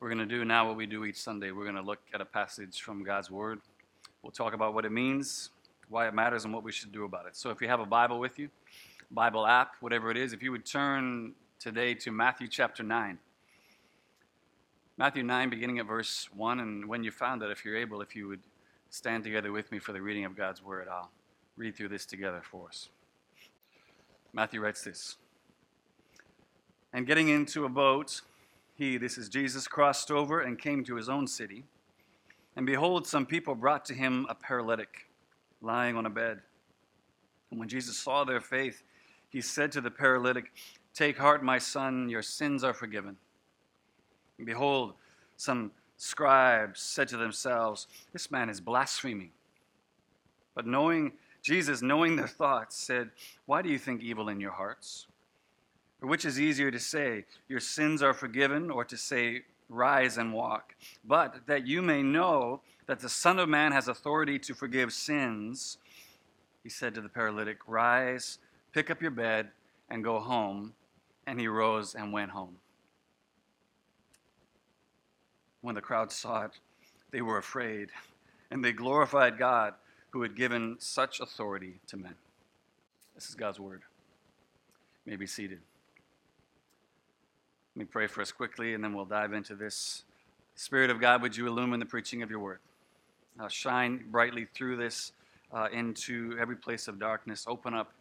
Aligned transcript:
We're 0.00 0.08
going 0.08 0.18
to 0.18 0.26
do 0.26 0.44
now 0.44 0.68
what 0.68 0.76
we 0.76 0.86
do 0.86 1.04
each 1.04 1.16
Sunday. 1.16 1.50
We're 1.50 1.64
going 1.64 1.74
to 1.74 1.82
look 1.82 1.98
at 2.14 2.20
a 2.20 2.24
passage 2.24 2.82
from 2.82 3.02
God's 3.02 3.32
Word. 3.32 3.60
We'll 4.22 4.30
talk 4.30 4.54
about 4.54 4.72
what 4.72 4.84
it 4.84 4.92
means, 4.92 5.50
why 5.88 6.06
it 6.06 6.14
matters, 6.14 6.44
and 6.44 6.54
what 6.54 6.62
we 6.62 6.70
should 6.70 6.92
do 6.92 7.04
about 7.04 7.26
it. 7.26 7.36
So 7.36 7.50
if 7.50 7.60
you 7.60 7.66
have 7.66 7.80
a 7.80 7.86
Bible 7.86 8.20
with 8.20 8.38
you, 8.38 8.48
Bible 9.10 9.44
app, 9.44 9.72
whatever 9.80 10.12
it 10.12 10.16
is, 10.16 10.32
if 10.32 10.40
you 10.40 10.52
would 10.52 10.64
turn 10.64 11.32
today 11.58 11.94
to 11.94 12.12
Matthew 12.12 12.46
chapter 12.46 12.84
9. 12.84 13.18
Matthew 14.96 15.24
9, 15.24 15.50
beginning 15.50 15.80
at 15.80 15.86
verse 15.86 16.28
1. 16.32 16.60
And 16.60 16.88
when 16.88 17.02
you 17.02 17.10
found 17.10 17.42
that, 17.42 17.50
if 17.50 17.64
you're 17.64 17.76
able, 17.76 18.00
if 18.00 18.14
you 18.14 18.28
would 18.28 18.42
stand 18.90 19.24
together 19.24 19.50
with 19.50 19.72
me 19.72 19.80
for 19.80 19.92
the 19.92 20.00
reading 20.00 20.24
of 20.24 20.36
God's 20.36 20.62
Word, 20.62 20.86
I'll 20.88 21.10
read 21.56 21.76
through 21.76 21.88
this 21.88 22.06
together 22.06 22.40
for 22.48 22.68
us. 22.68 22.88
Matthew 24.32 24.60
writes 24.60 24.84
this 24.84 25.16
And 26.92 27.04
getting 27.04 27.28
into 27.28 27.64
a 27.64 27.68
boat, 27.68 28.20
he, 28.78 28.96
this 28.96 29.18
is 29.18 29.28
Jesus, 29.28 29.66
crossed 29.66 30.12
over 30.12 30.40
and 30.40 30.56
came 30.56 30.84
to 30.84 30.94
his 30.94 31.08
own 31.08 31.26
city. 31.26 31.64
And 32.54 32.64
behold, 32.64 33.08
some 33.08 33.26
people 33.26 33.56
brought 33.56 33.84
to 33.86 33.94
him 33.94 34.24
a 34.30 34.36
paralytic 34.36 35.08
lying 35.60 35.96
on 35.96 36.06
a 36.06 36.10
bed. 36.10 36.38
And 37.50 37.58
when 37.58 37.68
Jesus 37.68 37.96
saw 37.96 38.22
their 38.22 38.40
faith, 38.40 38.84
he 39.30 39.40
said 39.40 39.72
to 39.72 39.80
the 39.80 39.90
paralytic, 39.90 40.52
Take 40.94 41.18
heart, 41.18 41.42
my 41.42 41.58
son, 41.58 42.08
your 42.08 42.22
sins 42.22 42.62
are 42.62 42.72
forgiven. 42.72 43.16
And 44.38 44.46
behold, 44.46 44.94
some 45.36 45.72
scribes 45.96 46.80
said 46.80 47.08
to 47.08 47.16
themselves, 47.16 47.88
This 48.12 48.30
man 48.30 48.48
is 48.48 48.60
blaspheming. 48.60 49.30
But 50.54 50.68
knowing 50.68 51.12
Jesus, 51.42 51.82
knowing 51.82 52.14
their 52.14 52.28
thoughts, 52.28 52.76
said, 52.76 53.10
Why 53.46 53.60
do 53.60 53.70
you 53.70 53.78
think 53.78 54.02
evil 54.02 54.28
in 54.28 54.38
your 54.38 54.52
hearts? 54.52 55.07
Or 56.00 56.08
which 56.08 56.24
is 56.24 56.40
easier 56.40 56.70
to 56.70 56.78
say, 56.78 57.24
Your 57.48 57.60
sins 57.60 58.02
are 58.02 58.14
forgiven, 58.14 58.70
or 58.70 58.84
to 58.84 58.96
say, 58.96 59.42
Rise 59.68 60.16
and 60.16 60.32
walk? 60.32 60.74
But 61.04 61.46
that 61.46 61.66
you 61.66 61.82
may 61.82 62.02
know 62.02 62.62
that 62.86 63.00
the 63.00 63.08
Son 63.08 63.38
of 63.38 63.48
Man 63.48 63.72
has 63.72 63.88
authority 63.88 64.38
to 64.40 64.54
forgive 64.54 64.92
sins, 64.92 65.78
he 66.62 66.68
said 66.68 66.94
to 66.94 67.00
the 67.00 67.08
paralytic, 67.08 67.58
Rise, 67.66 68.38
pick 68.72 68.90
up 68.90 69.02
your 69.02 69.10
bed, 69.10 69.48
and 69.90 70.04
go 70.04 70.18
home. 70.20 70.74
And 71.26 71.38
he 71.38 71.46
rose 71.46 71.94
and 71.94 72.12
went 72.12 72.30
home. 72.30 72.56
When 75.60 75.74
the 75.74 75.82
crowd 75.82 76.10
saw 76.10 76.44
it, 76.44 76.52
they 77.10 77.20
were 77.20 77.36
afraid, 77.36 77.90
and 78.50 78.64
they 78.64 78.72
glorified 78.72 79.38
God 79.38 79.74
who 80.10 80.22
had 80.22 80.34
given 80.34 80.76
such 80.78 81.20
authority 81.20 81.80
to 81.88 81.96
men. 81.96 82.14
This 83.14 83.28
is 83.28 83.34
God's 83.34 83.60
word. 83.60 83.82
May 85.04 85.16
be 85.16 85.26
seated. 85.26 85.60
Let 87.78 87.82
me 87.84 87.90
pray 87.92 88.08
for 88.08 88.22
us 88.22 88.32
quickly, 88.32 88.74
and 88.74 88.82
then 88.82 88.92
we'll 88.92 89.04
dive 89.04 89.32
into 89.32 89.54
this. 89.54 90.02
Spirit 90.56 90.90
of 90.90 91.00
God, 91.00 91.22
would 91.22 91.36
you 91.36 91.46
illumine 91.46 91.78
the 91.78 91.86
preaching 91.86 92.24
of 92.24 92.28
your 92.28 92.40
word? 92.40 92.58
Uh, 93.38 93.46
shine 93.46 94.04
brightly 94.10 94.48
through 94.52 94.78
this 94.78 95.12
uh, 95.52 95.68
into 95.72 96.36
every 96.40 96.56
place 96.56 96.88
of 96.88 96.98
darkness. 96.98 97.44
Open 97.46 97.74
up 97.74 97.92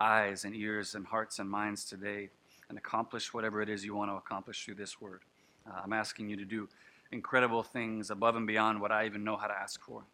eyes 0.00 0.46
and 0.46 0.56
ears 0.56 0.94
and 0.94 1.06
hearts 1.06 1.40
and 1.40 1.50
minds 1.50 1.84
today 1.84 2.30
and 2.70 2.78
accomplish 2.78 3.34
whatever 3.34 3.60
it 3.60 3.68
is 3.68 3.84
you 3.84 3.94
want 3.94 4.10
to 4.10 4.14
accomplish 4.14 4.64
through 4.64 4.76
this 4.76 4.98
word. 4.98 5.20
Uh, 5.68 5.78
I'm 5.84 5.92
asking 5.92 6.30
you 6.30 6.36
to 6.36 6.46
do 6.46 6.66
incredible 7.12 7.62
things 7.62 8.10
above 8.10 8.34
and 8.34 8.46
beyond 8.46 8.80
what 8.80 8.92
I 8.92 9.04
even 9.04 9.24
know 9.24 9.36
how 9.36 9.48
to 9.48 9.54
ask 9.54 9.78
for. 9.82 10.04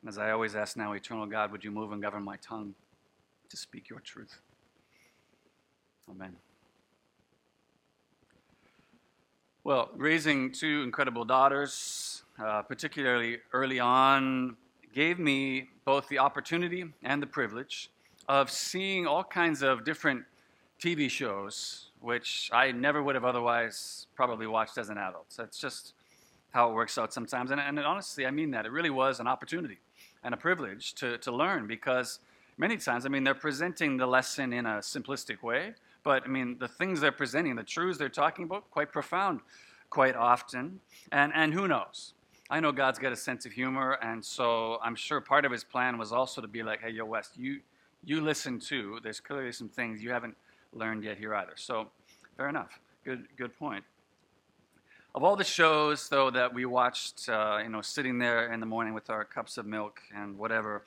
And 0.00 0.08
as 0.08 0.18
I 0.18 0.32
always 0.32 0.56
ask 0.56 0.76
now, 0.76 0.92
eternal 0.94 1.26
God, 1.26 1.52
would 1.52 1.62
you 1.62 1.70
move 1.70 1.92
and 1.92 2.02
govern 2.02 2.24
my 2.24 2.38
tongue 2.38 2.74
to 3.48 3.56
speak 3.56 3.88
your 3.88 4.00
truth? 4.00 4.40
Amen. 6.10 6.34
Well, 9.64 9.90
raising 9.94 10.50
two 10.50 10.82
incredible 10.82 11.24
daughters, 11.24 12.24
uh, 12.36 12.62
particularly 12.62 13.38
early 13.52 13.78
on, 13.78 14.56
gave 14.92 15.20
me 15.20 15.68
both 15.84 16.08
the 16.08 16.18
opportunity 16.18 16.86
and 17.04 17.22
the 17.22 17.28
privilege 17.28 17.88
of 18.28 18.50
seeing 18.50 19.06
all 19.06 19.22
kinds 19.22 19.62
of 19.62 19.84
different 19.84 20.24
TV 20.80 21.08
shows, 21.08 21.90
which 22.00 22.50
I 22.52 22.72
never 22.72 23.04
would 23.04 23.14
have 23.14 23.24
otherwise 23.24 24.08
probably 24.16 24.48
watched 24.48 24.78
as 24.78 24.88
an 24.88 24.98
adult. 24.98 25.26
So 25.28 25.44
it's 25.44 25.58
just 25.58 25.94
how 26.50 26.68
it 26.68 26.74
works 26.74 26.98
out 26.98 27.12
sometimes. 27.12 27.52
And, 27.52 27.60
and 27.60 27.78
honestly, 27.78 28.26
I 28.26 28.32
mean 28.32 28.50
that. 28.50 28.66
It 28.66 28.72
really 28.72 28.90
was 28.90 29.20
an 29.20 29.28
opportunity 29.28 29.78
and 30.24 30.34
a 30.34 30.36
privilege 30.36 30.94
to, 30.94 31.18
to 31.18 31.30
learn 31.30 31.68
because 31.68 32.18
many 32.58 32.78
times, 32.78 33.06
I 33.06 33.10
mean, 33.10 33.22
they're 33.22 33.32
presenting 33.32 33.96
the 33.96 34.08
lesson 34.08 34.52
in 34.52 34.66
a 34.66 34.78
simplistic 34.78 35.40
way 35.40 35.74
but 36.04 36.24
I 36.24 36.28
mean, 36.28 36.56
the 36.58 36.68
things 36.68 37.00
they're 37.00 37.12
presenting, 37.12 37.56
the 37.56 37.62
truths 37.62 37.98
they're 37.98 38.08
talking 38.08 38.44
about, 38.44 38.70
quite 38.70 38.92
profound 38.92 39.40
quite 39.92 40.16
often. 40.16 40.80
And, 41.12 41.32
and 41.34 41.52
who 41.52 41.68
knows? 41.68 42.14
I 42.48 42.60
know 42.60 42.72
God's 42.72 42.98
got 42.98 43.12
a 43.12 43.16
sense 43.16 43.44
of 43.44 43.52
humor, 43.52 43.98
and 44.02 44.24
so 44.24 44.78
I'm 44.82 44.94
sure 44.94 45.20
part 45.20 45.44
of 45.44 45.52
his 45.52 45.64
plan 45.64 45.98
was 45.98 46.12
also 46.12 46.40
to 46.40 46.48
be 46.48 46.62
like, 46.62 46.80
hey, 46.80 46.90
yo, 46.90 47.04
West, 47.04 47.36
you, 47.36 47.60
you 48.04 48.20
listen 48.22 48.58
too. 48.58 48.98
There's 49.02 49.20
clearly 49.20 49.52
some 49.52 49.68
things 49.68 50.02
you 50.02 50.10
haven't 50.10 50.34
learned 50.72 51.04
yet 51.04 51.18
here 51.18 51.34
either. 51.34 51.52
So, 51.56 51.88
fair 52.36 52.48
enough. 52.48 52.80
Good, 53.04 53.26
good 53.36 53.56
point. 53.58 53.84
Of 55.14 55.22
all 55.22 55.36
the 55.36 55.44
shows, 55.44 56.08
though, 56.08 56.30
that 56.30 56.54
we 56.54 56.64
watched, 56.64 57.28
uh, 57.28 57.60
you 57.62 57.68
know, 57.68 57.82
sitting 57.82 58.18
there 58.18 58.50
in 58.50 58.60
the 58.60 58.66
morning 58.66 58.94
with 58.94 59.10
our 59.10 59.24
cups 59.24 59.58
of 59.58 59.66
milk 59.66 60.00
and 60.16 60.38
whatever, 60.38 60.84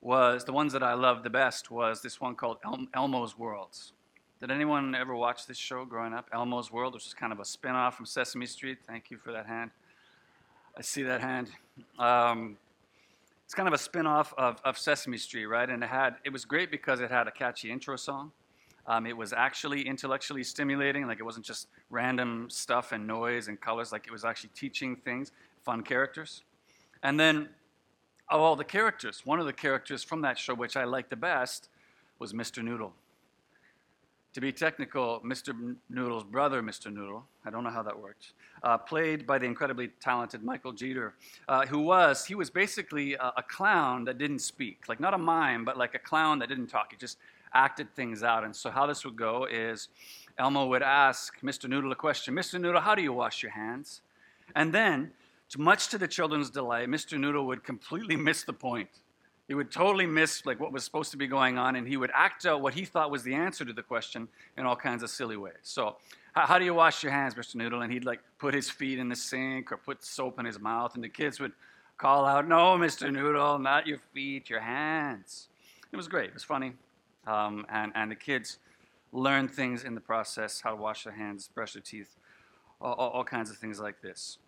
was 0.00 0.44
the 0.44 0.52
ones 0.52 0.72
that 0.72 0.82
I 0.82 0.94
loved 0.94 1.22
the 1.22 1.30
best 1.30 1.70
was 1.70 2.02
this 2.02 2.20
one 2.20 2.34
called 2.34 2.56
El- 2.64 2.88
Elmo's 2.94 3.38
Worlds. 3.38 3.92
Did 4.40 4.50
anyone 4.50 4.94
ever 4.94 5.14
watch 5.14 5.46
this 5.46 5.58
show 5.58 5.84
growing 5.84 6.14
up? 6.14 6.30
Elmo's 6.32 6.72
World, 6.72 6.94
which 6.94 7.06
is 7.06 7.12
kind 7.12 7.30
of 7.30 7.40
a 7.40 7.44
spin 7.44 7.72
off 7.72 7.94
from 7.94 8.06
Sesame 8.06 8.46
Street. 8.46 8.78
Thank 8.86 9.10
you 9.10 9.18
for 9.18 9.32
that 9.32 9.44
hand. 9.44 9.70
I 10.78 10.80
see 10.80 11.02
that 11.02 11.20
hand. 11.20 11.50
Um, 11.98 12.56
it's 13.44 13.52
kind 13.52 13.68
of 13.68 13.74
a 13.74 13.78
spin 13.78 14.06
off 14.06 14.32
of, 14.38 14.58
of 14.64 14.78
Sesame 14.78 15.18
Street, 15.18 15.44
right? 15.44 15.68
And 15.68 15.84
it, 15.84 15.90
had, 15.90 16.14
it 16.24 16.32
was 16.32 16.46
great 16.46 16.70
because 16.70 17.00
it 17.00 17.10
had 17.10 17.28
a 17.28 17.30
catchy 17.30 17.70
intro 17.70 17.96
song. 17.96 18.32
Um, 18.86 19.06
it 19.06 19.14
was 19.14 19.34
actually 19.34 19.82
intellectually 19.82 20.42
stimulating, 20.42 21.06
like 21.06 21.20
it 21.20 21.24
wasn't 21.24 21.44
just 21.44 21.68
random 21.90 22.48
stuff 22.48 22.92
and 22.92 23.06
noise 23.06 23.48
and 23.48 23.60
colors, 23.60 23.92
like 23.92 24.06
it 24.06 24.10
was 24.10 24.24
actually 24.24 24.50
teaching 24.54 24.96
things, 24.96 25.32
fun 25.64 25.82
characters. 25.82 26.44
And 27.02 27.20
then, 27.20 27.50
of 28.30 28.40
all 28.40 28.56
the 28.56 28.64
characters, 28.64 29.20
one 29.26 29.38
of 29.38 29.44
the 29.44 29.52
characters 29.52 30.02
from 30.02 30.22
that 30.22 30.38
show, 30.38 30.54
which 30.54 30.78
I 30.78 30.84
liked 30.84 31.10
the 31.10 31.16
best, 31.16 31.68
was 32.18 32.32
Mr. 32.32 32.64
Noodle. 32.64 32.94
To 34.34 34.40
be 34.40 34.52
technical, 34.52 35.20
Mr. 35.24 35.74
Noodle's 35.88 36.22
brother, 36.22 36.62
Mr. 36.62 36.92
Noodle, 36.92 37.24
I 37.44 37.50
don't 37.50 37.64
know 37.64 37.70
how 37.70 37.82
that 37.82 37.98
worked, 37.98 38.34
uh, 38.62 38.78
played 38.78 39.26
by 39.26 39.38
the 39.38 39.46
incredibly 39.46 39.88
talented 40.00 40.44
Michael 40.44 40.70
Jeter, 40.72 41.14
uh, 41.48 41.66
who 41.66 41.80
was, 41.80 42.24
he 42.24 42.36
was 42.36 42.48
basically 42.48 43.14
a, 43.14 43.32
a, 43.38 43.42
clown 43.42 44.04
that 44.04 44.18
didn't 44.18 44.38
speak. 44.38 44.88
Like 44.88 45.00
not 45.00 45.14
a 45.14 45.18
mime, 45.18 45.64
but 45.64 45.76
like 45.76 45.96
a 45.96 45.98
clown 45.98 46.38
that 46.38 46.48
didn't 46.48 46.68
talk. 46.68 46.92
He 46.92 46.96
just 46.96 47.18
acted 47.54 47.92
things 47.96 48.22
out. 48.22 48.44
And 48.44 48.54
so 48.54 48.70
how 48.70 48.86
this 48.86 49.04
would 49.04 49.16
go 49.16 49.48
is 49.50 49.88
Elmo 50.38 50.66
would 50.66 50.82
ask 50.82 51.40
Mr. 51.40 51.68
Noodle 51.68 51.90
a 51.90 51.96
question 51.96 52.32
Mr. 52.32 52.60
Noodle, 52.60 52.80
how 52.80 52.94
do 52.94 53.02
you 53.02 53.12
wash 53.12 53.42
your 53.42 53.50
hands? 53.50 54.00
And 54.54 54.72
then, 54.72 55.10
much 55.58 55.88
to 55.88 55.98
the 55.98 56.06
children's 56.06 56.50
delight, 56.50 56.88
Mr. 56.88 57.18
Noodle 57.18 57.46
would 57.48 57.64
completely 57.64 58.14
miss 58.28 58.44
the 58.44 58.52
point 58.52 58.90
he 59.50 59.54
would 59.54 59.72
totally 59.72 60.06
miss 60.06 60.46
like 60.46 60.60
what 60.60 60.70
was 60.70 60.84
supposed 60.84 61.10
to 61.10 61.16
be 61.16 61.26
going 61.26 61.58
on 61.58 61.74
and 61.74 61.88
he 61.88 61.96
would 61.96 62.12
act 62.14 62.46
out 62.46 62.62
what 62.62 62.72
he 62.72 62.84
thought 62.84 63.10
was 63.10 63.24
the 63.24 63.34
answer 63.34 63.64
to 63.64 63.72
the 63.72 63.82
question 63.82 64.28
in 64.56 64.64
all 64.64 64.76
kinds 64.76 65.02
of 65.02 65.10
silly 65.10 65.36
ways. 65.36 65.56
So 65.64 65.96
how, 66.34 66.56
do 66.56 66.64
you 66.64 66.72
wash 66.72 67.02
your 67.02 67.10
hands 67.10 67.34
mr 67.34 67.56
noodle? 67.56 67.82
And 67.82 67.92
he'd 67.92 68.04
like 68.04 68.20
put 68.38 68.54
his 68.54 68.70
feet 68.70 69.00
in 69.00 69.08
the 69.08 69.16
sink 69.16 69.72
or 69.72 69.76
put 69.76 70.04
soap 70.04 70.38
in 70.38 70.46
his 70.46 70.60
mouth 70.60 70.94
and 70.94 71.02
the 71.02 71.08
kids 71.08 71.40
would 71.40 71.50
call 71.98 72.26
out 72.26 72.46
no 72.46 72.78
mr 72.78 73.12
noodle 73.12 73.58
not 73.58 73.88
your 73.88 73.98
feet 74.14 74.48
your 74.48 74.60
hands. 74.60 75.48
It 75.90 75.96
was 75.96 76.06
great. 76.06 76.28
It 76.28 76.34
was 76.34 76.44
funny. 76.44 76.74
Um, 77.26 77.66
and, 77.68 77.90
and 77.96 78.08
the 78.08 78.14
kids 78.14 78.58
learned 79.10 79.50
things 79.50 79.82
in 79.82 79.96
the 79.96 80.00
process 80.00 80.60
how 80.60 80.70
to 80.70 80.76
wash 80.76 81.02
their 81.02 81.12
hands 81.12 81.50
brush 81.52 81.72
their 81.72 81.82
teeth 81.82 82.14
all, 82.80 82.92
all, 82.92 83.10
all 83.10 83.24
kinds 83.24 83.50
of 83.50 83.56
things 83.56 83.80
like 83.80 84.00
this. 84.00 84.38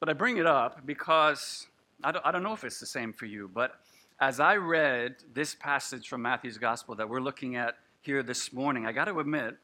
But 0.00 0.08
i 0.08 0.14
bring 0.14 0.38
it 0.38 0.46
up 0.46 0.86
because 0.86 1.66
I 2.04 2.12
don't, 2.12 2.26
I 2.26 2.30
don't 2.30 2.42
know 2.42 2.52
if 2.52 2.64
it's 2.64 2.80
the 2.80 2.86
same 2.86 3.12
for 3.12 3.26
you, 3.26 3.50
but 3.52 3.80
as 4.20 4.40
I 4.40 4.56
read 4.56 5.16
this 5.32 5.54
passage 5.54 6.08
from 6.08 6.22
Matthew's 6.22 6.58
gospel 6.58 6.94
that 6.96 7.08
we're 7.08 7.20
looking 7.20 7.56
at 7.56 7.76
here 8.02 8.22
this 8.22 8.52
morning, 8.52 8.86
I 8.86 8.92
got 8.92 9.06
to 9.06 9.18
admit, 9.18 9.56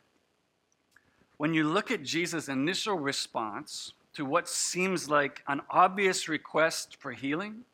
when 1.37 1.55
you 1.55 1.65
look 1.65 1.91
at 1.91 2.03
Jesus' 2.03 2.49
initial 2.49 2.97
response 2.97 3.93
to 4.15 4.25
what 4.25 4.49
seems 4.49 5.09
like 5.09 5.43
an 5.47 5.61
obvious 5.71 6.29
request 6.29 6.97
for 6.99 7.13
healing, 7.13 7.65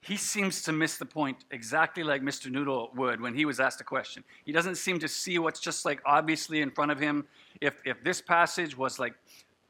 he 0.00 0.16
seems 0.16 0.62
to 0.62 0.72
miss 0.72 0.96
the 0.96 1.06
point 1.06 1.38
exactly 1.50 2.02
like 2.02 2.22
Mr. 2.22 2.50
Noodle 2.50 2.90
would 2.94 3.20
when 3.20 3.34
he 3.34 3.44
was 3.44 3.60
asked 3.60 3.80
a 3.80 3.84
question. 3.84 4.24
He 4.44 4.52
doesn't 4.52 4.74
seem 4.74 4.98
to 4.98 5.08
see 5.08 5.38
what's 5.38 5.60
just 5.60 5.84
like 5.84 6.00
obviously 6.04 6.60
in 6.60 6.70
front 6.70 6.90
of 6.90 6.98
him. 6.98 7.24
If, 7.60 7.76
if 7.84 8.02
this 8.02 8.20
passage 8.20 8.76
was 8.76 8.98
like 8.98 9.14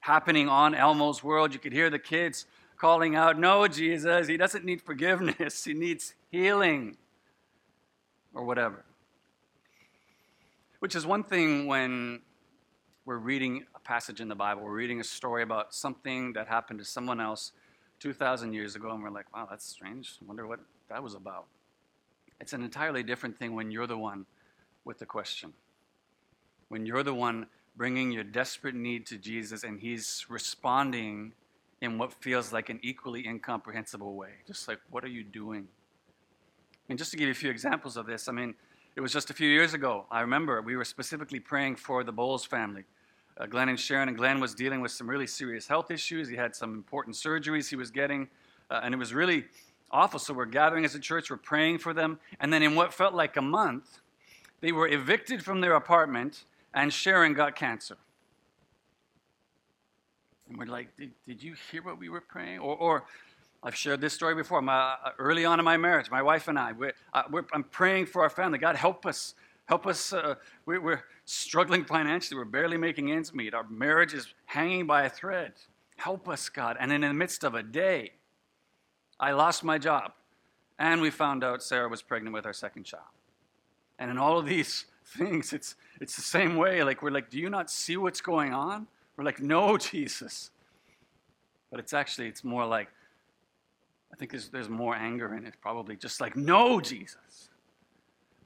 happening 0.00 0.49
on 0.49 0.75
Elmo's 0.75 1.23
world, 1.23 1.53
you 1.53 1.59
could 1.59 1.73
hear 1.73 1.91
the 1.91 1.99
kids 1.99 2.47
calling 2.82 3.14
out, 3.14 3.38
No, 3.38 3.69
Jesus, 3.69 4.26
he 4.26 4.37
doesn't 4.37 4.64
need 4.64 4.82
forgiveness, 4.82 5.64
he 5.70 5.73
needs 5.73 6.14
healing, 6.32 6.96
or 8.34 8.44
whatever. 8.44 8.84
Which 10.81 10.96
is 10.96 11.06
one 11.06 11.23
thing 11.23 11.69
when 11.69 12.23
we're 13.05 13.19
reading 13.19 13.67
a 13.76 13.79
passage 13.79 14.20
in 14.20 14.26
the 14.26 14.34
Bible. 14.34 14.62
We're 14.64 14.75
reading 14.75 14.99
a 14.99 15.05
story 15.05 15.44
about 15.44 15.73
something 15.73 16.32
that 16.32 16.49
happened 16.49 16.81
to 16.81 16.84
someone 16.84 17.20
else 17.20 17.52
2,000 18.00 18.52
years 18.52 18.75
ago, 18.75 18.90
and 18.90 19.00
we're 19.00 19.11
like, 19.11 19.32
wow, 19.32 19.46
that's 19.49 19.64
strange. 19.64 20.17
I 20.20 20.26
wonder 20.26 20.49
what 20.49 20.58
that 20.88 21.00
was 21.00 21.14
about. 21.14 21.46
It's 22.40 22.52
an 22.52 22.64
entirely 22.64 23.05
different 23.05 23.38
thing 23.38 23.55
when 23.55 23.70
you're 23.70 23.87
the 23.87 23.96
one 23.96 24.26
with 24.84 24.99
the 24.99 25.06
question. 25.06 25.52
When 26.67 26.84
you're 26.84 27.05
the 27.05 27.14
one 27.14 27.46
bringing 27.76 28.11
your 28.11 28.25
desperate 28.25 28.75
need 28.75 29.06
to 29.06 29.19
Jesus 29.19 29.62
and 29.62 29.79
he's 29.79 30.26
responding 30.29 31.34
in 31.82 31.99
what 31.99 32.14
feels 32.23 32.52
like 32.52 32.70
an 32.70 32.79
equally 32.82 33.26
incomprehensible 33.26 34.14
way. 34.14 34.31
Just 34.46 34.69
like, 34.69 34.79
what 34.90 35.05
are 35.05 35.08
you 35.08 35.25
doing? 35.25 35.67
And 36.88 36.96
just 36.96 37.11
to 37.11 37.17
give 37.17 37.26
you 37.26 37.32
a 37.32 37.34
few 37.34 37.50
examples 37.50 37.96
of 37.96 38.06
this, 38.06 38.29
I 38.29 38.32
mean, 38.32 38.55
it 38.94 39.00
was 39.00 39.12
just 39.12 39.31
a 39.31 39.34
few 39.34 39.49
years 39.49 39.75
ago. 39.75 40.06
I 40.08 40.20
remember 40.20 40.62
we 40.62 40.76
were 40.76 40.84
specifically 40.84 41.40
praying 41.40 41.76
for 41.76 42.05
the 42.05 42.12
Bowles 42.12 42.44
family. 42.44 42.84
Uh, 43.37 43.46
Glenn 43.46 43.69
and 43.69 43.81
Sharon, 43.81 44.08
and 44.08 44.17
Glenn 44.17 44.38
was 44.38 44.55
dealing 44.55 44.81
with 44.81 44.93
some 44.93 45.11
really 45.11 45.26
serious 45.26 45.67
health 45.67 45.90
issues. 45.90 46.29
He 46.29 46.37
had 46.37 46.55
some 46.55 46.73
important 46.73 47.17
surgeries 47.17 47.69
he 47.69 47.76
was 47.76 47.90
getting, 47.90 48.29
uh, 48.70 48.81
and 48.84 48.94
it 48.94 48.99
was 48.99 49.12
really 49.12 49.46
awful. 49.90 50.20
So 50.20 50.34
we're 50.34 50.44
gathering 50.44 50.84
as 50.84 50.94
a 50.94 51.00
church, 51.00 51.31
we're 51.31 51.37
praying 51.37 51.79
for 51.79 51.93
them. 51.93 52.20
And 52.38 52.52
then 52.52 52.62
in 52.62 52.76
what 52.76 52.94
felt 52.94 53.12
like 53.12 53.37
a 53.37 53.43
month, 53.43 53.99
they 54.61 54.70
were 54.70 54.87
evicted 54.87 55.43
from 55.43 55.61
their 55.61 55.75
apartment, 55.75 56.44
and 56.75 56.93
Sharon 56.93 57.34
got 57.34 57.56
cancer. 57.56 57.96
And 60.53 60.59
we're 60.59 60.67
like, 60.67 60.95
did, 60.97 61.13
did 61.27 61.43
you 61.43 61.55
hear 61.71 61.83
what 61.83 61.99
we 61.99 62.11
were 62.11 62.21
praying? 62.21 62.59
Or, 62.59 62.77
or 62.77 63.05
I've 63.63 63.75
shared 63.75 64.03
this 64.03 64.13
story 64.13 64.35
before. 64.35 64.61
My, 64.61 64.97
uh, 65.03 65.13
early 65.19 65.47
on 65.47 65.59
in 65.59 65.65
my 65.65 65.79
marriage, 65.79 66.11
my 66.11 66.21
wife 66.21 66.47
and 66.47 66.59
I, 66.59 66.73
we're, 66.73 66.93
uh, 67.15 67.23
we're, 67.31 67.45
I'm 67.55 67.65
praying 67.65 68.07
for 68.07 68.23
our 68.23 68.29
family. 68.29 68.59
God, 68.59 68.77
help 68.77 69.07
us. 69.07 69.35
Help 69.65 69.87
us. 69.87 70.13
Uh, 70.13 70.35
we're, 70.67 70.81
we're 70.81 71.05
struggling 71.25 71.87
financially. 71.87 72.37
We're 72.37 72.45
barely 72.45 72.77
making 72.77 73.11
ends 73.11 73.33
meet. 73.33 73.55
Our 73.55 73.67
marriage 73.71 74.13
is 74.13 74.27
hanging 74.45 74.87
by 74.87 75.05
a 75.05 75.09
thread. 75.09 75.53
Help 75.97 76.29
us, 76.29 76.51
God. 76.51 76.77
And 76.79 76.93
in 76.93 77.01
the 77.01 77.15
midst 77.15 77.45
of 77.45 77.55
a 77.55 77.63
day, 77.63 78.13
I 79.19 79.33
lost 79.33 79.65
my 79.65 79.79
job. 79.79 80.13
And 80.79 81.01
we 81.01 81.09
found 81.09 81.45
out 81.45 81.63
Sarah 81.63 81.89
was 81.89 82.03
pregnant 82.03 82.35
with 82.35 82.45
our 82.45 82.53
second 82.53 82.85
child. 82.85 83.05
And 83.99 84.11
in 84.11 84.19
all 84.19 84.39
of 84.39 84.45
these 84.45 84.85
things, 85.07 85.55
it's, 85.55 85.77
it's 85.99 86.15
the 86.15 86.21
same 86.21 86.57
way. 86.57 86.85
Like, 86.85 87.01
we're 87.01 87.11
like, 87.11 87.31
do 87.31 87.39
you 87.39 87.49
not 87.49 87.71
see 87.71 87.97
what's 87.97 88.21
going 88.21 88.53
on? 88.53 88.87
We're 89.17 89.25
like, 89.25 89.41
no, 89.41 89.76
Jesus. 89.93 90.50
But 91.70 91.81
it's 91.81 91.93
actually, 91.93 92.29
it's 92.29 92.44
more 92.44 92.67
like, 92.67 92.88
I 94.12 94.17
think 94.17 94.31
there's, 94.31 94.49
there's 94.49 94.69
more 94.69 94.94
anger 94.94 95.35
in 95.35 95.47
it, 95.47 95.55
probably. 95.61 95.97
Just 95.97 96.20
like, 96.20 96.37
no, 96.37 96.81
Jesus. 96.81 97.49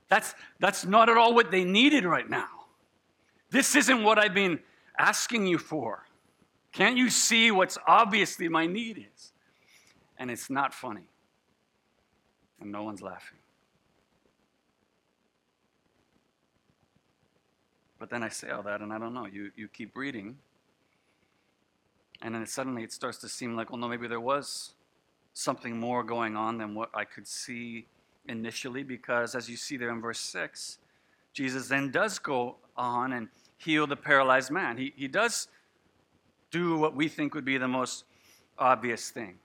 That's, 0.08 0.34
that's 0.60 0.84
not 0.84 1.08
at 1.08 1.16
all 1.16 1.34
what 1.34 1.50
they 1.50 1.64
needed 1.64 2.04
right 2.04 2.28
now. 2.28 2.46
This 3.50 3.74
isn't 3.74 4.02
what 4.02 4.18
I've 4.18 4.34
been 4.34 4.60
asking 4.98 5.46
you 5.46 5.58
for. 5.58 6.06
Can't 6.72 6.96
you 6.96 7.10
see 7.10 7.50
what's 7.50 7.78
obviously 7.86 8.48
my 8.48 8.66
need 8.66 8.98
is? 8.98 9.32
And 10.18 10.30
it's 10.30 10.48
not 10.48 10.72
funny. 10.72 11.08
And 12.60 12.70
no 12.70 12.84
one's 12.84 13.02
laughing. 13.02 13.38
But 17.98 18.10
then 18.10 18.22
I 18.22 18.28
say 18.28 18.50
all 18.50 18.62
that, 18.62 18.82
and 18.82 18.92
I 18.92 18.98
don't 18.98 19.14
know. 19.14 19.26
You, 19.26 19.50
you 19.56 19.68
keep 19.68 19.96
reading, 19.96 20.36
and 22.26 22.34
then 22.34 22.44
suddenly 22.44 22.82
it 22.82 22.92
starts 22.92 23.18
to 23.18 23.28
seem 23.28 23.54
like, 23.54 23.70
well, 23.70 23.78
no, 23.78 23.86
maybe 23.86 24.08
there 24.08 24.18
was 24.18 24.74
something 25.32 25.78
more 25.78 26.02
going 26.02 26.36
on 26.36 26.58
than 26.58 26.74
what 26.74 26.90
I 26.92 27.04
could 27.04 27.24
see 27.24 27.86
initially, 28.28 28.82
because 28.82 29.36
as 29.36 29.48
you 29.48 29.56
see 29.56 29.76
there 29.76 29.90
in 29.90 30.00
verse 30.00 30.18
6, 30.18 30.78
Jesus 31.32 31.68
then 31.68 31.92
does 31.92 32.18
go 32.18 32.56
on 32.76 33.12
and 33.12 33.28
heal 33.58 33.86
the 33.86 33.94
paralyzed 33.94 34.50
man. 34.50 34.76
He, 34.76 34.92
he 34.96 35.06
does 35.06 35.46
do 36.50 36.76
what 36.76 36.96
we 36.96 37.06
think 37.06 37.32
would 37.32 37.44
be 37.44 37.58
the 37.58 37.68
most 37.68 38.02
obvious 38.58 39.10
thing. 39.10 39.38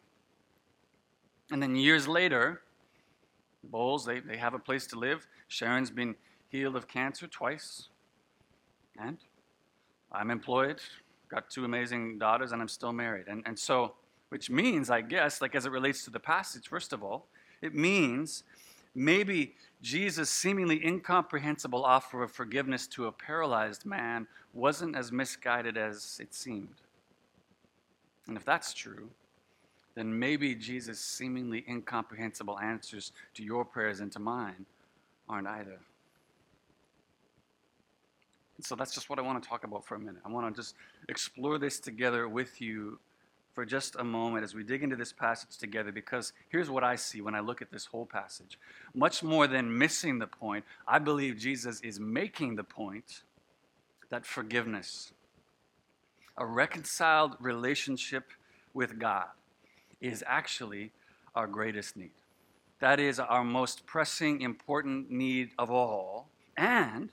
And 1.51 1.62
then 1.62 1.75
years 1.75 2.07
later, 2.07 2.62
Bowles, 3.63 4.06
they, 4.06 4.22
they 4.22 4.38
have 4.38 4.56
a 4.56 4.60
place 4.60 4.88
to 4.88 4.98
live. 4.98 5.27
Sharon's 5.50 5.92
been 5.92 6.16
healed 6.50 6.75
of 6.75 6.88
cancer 6.88 7.27
twice. 7.27 7.89
And 8.98 9.19
I'm 10.12 10.31
employed, 10.31 10.81
got 11.31 11.50
two 11.50 11.66
amazing 11.66 12.19
daughters, 12.19 12.51
and 12.51 12.62
I'm 12.62 12.68
still 12.68 12.94
married. 12.94 13.28
And, 13.28 13.42
and 13.45 13.57
so 13.57 13.94
which 14.31 14.50
means, 14.50 14.89
I 14.89 15.01
guess, 15.01 15.42
like 15.42 15.56
as 15.56 15.66
it 15.66 15.74
relates 15.74 16.06
to 16.06 16.10
the 16.10 16.19
passage, 16.19 16.69
first 16.69 16.94
of 16.94 17.04
all, 17.04 17.28
it 17.62 17.75
means 17.75 18.44
maybe 18.95 19.56
Jesus' 19.81 20.30
seemingly 20.30 20.86
incomprehensible 20.86 21.83
offer 21.83 22.24
of 22.24 22.31
forgiveness 22.31 22.88
to 22.88 23.07
a 23.07 23.12
paralyzed 23.12 23.86
man 23.86 24.28
wasn't 24.54 24.95
as 24.95 25.12
misguided 25.12 25.78
as 25.78 26.18
it 26.22 26.33
seemed. 26.33 26.75
And 28.27 28.38
if 28.38 28.45
that's 28.45 28.74
true, 28.74 29.10
then 29.95 30.18
maybe 30.18 30.56
Jesus' 30.56 31.01
seemingly 31.01 31.66
incomprehensible 31.68 32.57
answers 32.57 33.12
to 33.34 33.44
your 33.44 33.66
prayers 33.66 34.00
and 34.00 34.13
to 34.13 34.19
mine 34.19 34.66
aren't 35.27 35.48
either. 35.48 35.80
So 38.63 38.75
that's 38.75 38.94
just 38.94 39.10
what 39.10 39.19
I 39.19 39.22
want 39.22 39.42
to 39.42 39.48
talk 39.48 39.63
about 39.63 39.86
for 39.86 39.96
a 39.96 40.00
minute. 40.00 40.22
I 40.25 40.30
want 40.30 40.54
to 40.54 40.62
just 40.62 40.75
explore 41.10 41.58
this 41.58 41.80
together 41.80 42.28
with 42.28 42.62
you 42.62 43.00
for 43.54 43.66
just 43.66 43.96
a 43.98 44.04
moment 44.04 44.44
as 44.44 44.56
we 44.56 44.63
dig 44.63 44.84
into 44.84 44.96
this 44.96 45.12
passage 45.12 45.58
together 45.58 45.92
because 45.92 46.34
here's 46.50 46.69
what 46.69 46.84
I 46.84 46.96
see 46.96 47.22
when 47.22 47.36
I 47.36 47.42
look 47.42 47.62
at 47.62 47.72
this 47.72 47.86
whole 47.86 48.06
passage. 48.06 48.58
Much 48.94 49.24
more 49.24 49.48
than 49.48 49.78
missing 49.78 50.19
the 50.19 50.28
point, 50.28 50.63
I 50.88 51.00
believe 51.00 51.38
Jesus 51.38 51.81
is 51.81 52.00
making 52.00 52.56
the 52.56 52.63
point 52.63 53.24
that 54.10 54.25
forgiveness, 54.25 55.12
a 56.38 56.46
reconciled 56.46 57.36
relationship 57.40 58.30
with 58.74 59.00
God, 59.00 59.28
is 60.00 60.24
actually 60.28 60.92
our 61.36 61.48
greatest 61.48 61.98
need. 61.98 62.12
That 62.80 63.00
is 63.00 63.19
our 63.19 63.44
most 63.44 63.86
pressing, 63.86 64.42
important 64.42 65.12
need 65.12 65.52
of 65.60 65.69
all. 65.69 66.28
And 66.58 67.10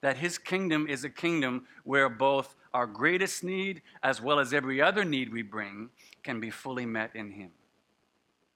that 0.00 0.16
his 0.16 0.38
kingdom 0.38 0.86
is 0.88 1.04
a 1.04 1.10
kingdom 1.10 1.66
where 1.84 2.08
both 2.08 2.56
our 2.72 2.86
greatest 2.86 3.44
need 3.44 3.82
as 4.02 4.20
well 4.20 4.38
as 4.38 4.54
every 4.54 4.80
other 4.80 5.04
need 5.04 5.32
we 5.32 5.42
bring 5.42 5.90
can 6.22 6.40
be 6.40 6.50
fully 6.50 6.86
met 6.86 7.10
in 7.14 7.30
him. 7.30 7.50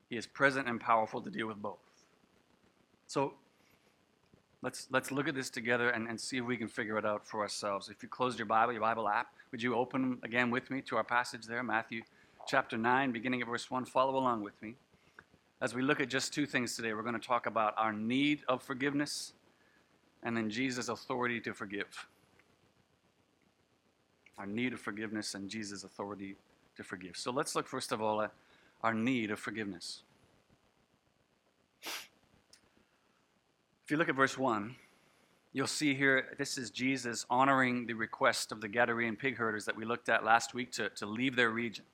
He 0.09 0.17
is 0.17 0.27
present 0.27 0.69
and 0.69 0.81
powerful 0.81 1.21
to 1.21 1.31
deal 1.31 1.47
with 1.47 1.61
both. 1.61 1.79
So 3.07 3.35
let's, 4.63 4.87
let's 4.91 5.11
look 5.11 5.29
at 5.29 5.35
this 5.35 5.51
together 5.51 5.91
and, 5.91 6.09
and 6.09 6.21
see 6.21 6.39
if 6.39 6.45
we 6.45 6.57
can 6.57 6.69
figure 6.69 6.97
it 6.99 7.05
out 7.05 7.27
for 7.27 7.41
ourselves. 7.41 7.89
If 7.89 8.03
you 8.03 8.09
closed 8.09 8.39
your 8.39 8.47
Bible, 8.47 8.73
your 8.73 8.83
Bible 8.83 9.09
app, 9.09 9.29
would 9.51 9.63
you 9.63 9.75
open 9.75 10.19
again 10.23 10.51
with 10.51 10.71
me 10.71 10.81
to 10.83 10.97
our 10.97 11.05
passage 11.05 11.47
there, 11.47 11.63
Matthew 11.63 12.03
chapter 12.47 12.77
9, 12.77 13.13
beginning 13.13 13.43
at 13.43 13.49
verse 13.49 13.71
1? 13.71 13.85
Follow 13.87 14.17
along 14.17 14.43
with 14.43 14.61
me. 14.63 14.75
As 15.61 15.75
we 15.75 15.83
look 15.83 16.01
at 16.01 16.09
just 16.09 16.35
two 16.35 16.47
things 16.47 16.77
today, 16.77 16.93
we're 16.93 17.03
going 17.03 17.19
to 17.19 17.27
talk 17.27 17.47
about 17.47 17.75
our 17.77 17.93
need 17.93 18.43
of 18.49 18.63
forgiveness 18.63 19.33
and 20.25 20.37
then 20.37 20.51
Jesus' 20.51 20.89
authority 20.89 21.39
to 21.41 21.53
forgive. 21.53 22.09
Our 24.39 24.47
need 24.47 24.73
of 24.73 24.81
forgiveness 24.81 25.35
and 25.35 25.49
Jesus' 25.49 25.85
authority 25.85 26.37
to 26.77 26.83
forgive. 26.83 27.17
So 27.17 27.31
let's 27.31 27.55
look 27.55 27.69
first 27.69 27.93
of 27.93 28.03
all 28.03 28.23
at 28.23 28.33
our 28.83 28.95
need 28.95 29.31
of 29.31 29.39
forgiveness. 29.39 30.03
If 31.83 32.09
you 33.91 33.99
look 33.99 34.09
at 34.09 34.17
verse 34.17 34.39
1, 34.39 34.75
you'll 35.53 35.67
see 35.67 35.95
here 35.95 36.35
this 36.39 36.57
is 36.57 36.71
Jesus 36.71 37.27
honoring 37.29 37.87
the 37.87 37.93
request 37.93 38.51
of 38.51 38.63
the 38.63 38.69
Gadarene 38.69 39.19
pig 39.19 39.37
herders 39.37 39.67
that 39.67 39.77
we 39.77 39.85
looked 39.85 40.09
at 40.09 40.25
last 40.25 40.55
week 40.55 40.73
to, 40.73 40.89
to 40.91 41.07
leave 41.07 41.37
their 41.37 41.51
region. 41.51 41.85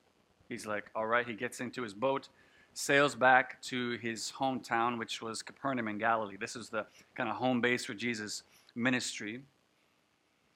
He's 0.47 0.65
like, 0.65 0.85
all 0.95 1.05
right, 1.05 1.27
he 1.27 1.33
gets 1.33 1.59
into 1.59 1.83
his 1.83 1.93
boat 1.93 2.29
sails 2.73 3.15
back 3.15 3.61
to 3.63 3.97
his 3.97 4.31
hometown, 4.37 4.97
which 4.97 5.21
was 5.21 5.41
Capernaum 5.41 5.87
in 5.87 5.97
Galilee. 5.97 6.37
This 6.39 6.55
is 6.55 6.69
the 6.69 6.85
kind 7.15 7.29
of 7.29 7.35
home 7.35 7.61
base 7.61 7.85
for 7.85 7.93
Jesus' 7.93 8.43
ministry. 8.75 9.41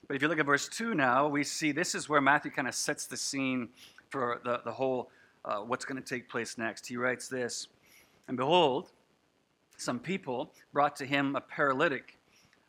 But 0.07 0.15
if 0.15 0.21
you 0.21 0.27
look 0.27 0.39
at 0.39 0.45
verse 0.45 0.69
2 0.69 0.93
now, 0.93 1.27
we 1.27 1.43
see 1.43 1.71
this 1.71 1.95
is 1.95 2.07
where 2.07 2.21
Matthew 2.21 2.51
kind 2.51 2.67
of 2.67 2.75
sets 2.75 3.07
the 3.07 3.17
scene 3.17 3.69
for 4.09 4.39
the, 4.43 4.61
the 4.63 4.71
whole 4.71 5.09
uh, 5.43 5.57
what's 5.57 5.85
going 5.85 6.01
to 6.01 6.07
take 6.07 6.29
place 6.29 6.57
next. 6.57 6.87
He 6.87 6.97
writes 6.97 7.27
this 7.27 7.67
And 8.27 8.37
behold, 8.37 8.91
some 9.77 9.99
people 9.99 10.51
brought 10.73 10.95
to 10.97 11.05
him 11.05 11.35
a 11.35 11.41
paralytic 11.41 12.17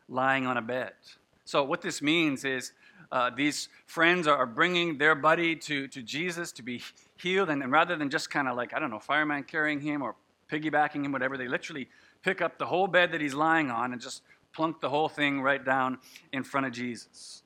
lying 0.09 0.45
on 0.45 0.57
a 0.57 0.61
bed. 0.61 0.93
So, 1.45 1.63
what 1.63 1.81
this 1.81 2.01
means 2.01 2.43
is 2.43 2.73
uh, 3.11 3.29
these 3.35 3.69
friends 3.85 4.27
are 4.27 4.45
bringing 4.45 4.97
their 4.97 5.15
buddy 5.15 5.55
to, 5.55 5.87
to 5.87 6.01
Jesus 6.01 6.51
to 6.53 6.63
be 6.63 6.81
healed. 7.17 7.49
And, 7.49 7.63
and 7.63 7.71
rather 7.71 7.95
than 7.95 8.09
just 8.09 8.29
kind 8.29 8.47
of 8.47 8.55
like, 8.55 8.73
I 8.73 8.79
don't 8.79 8.89
know, 8.89 8.99
fireman 8.99 9.43
carrying 9.43 9.79
him 9.79 10.01
or 10.01 10.15
piggybacking 10.51 11.05
him, 11.05 11.11
whatever, 11.11 11.37
they 11.37 11.47
literally 11.47 11.87
pick 12.23 12.41
up 12.41 12.57
the 12.57 12.65
whole 12.65 12.87
bed 12.87 13.11
that 13.11 13.21
he's 13.21 13.33
lying 13.33 13.71
on 13.71 13.93
and 13.93 14.01
just 14.01 14.21
plunk 14.53 14.81
the 14.81 14.89
whole 14.89 15.09
thing 15.09 15.41
right 15.41 15.63
down 15.63 15.97
in 16.33 16.43
front 16.43 16.65
of 16.65 16.71
Jesus. 16.71 17.43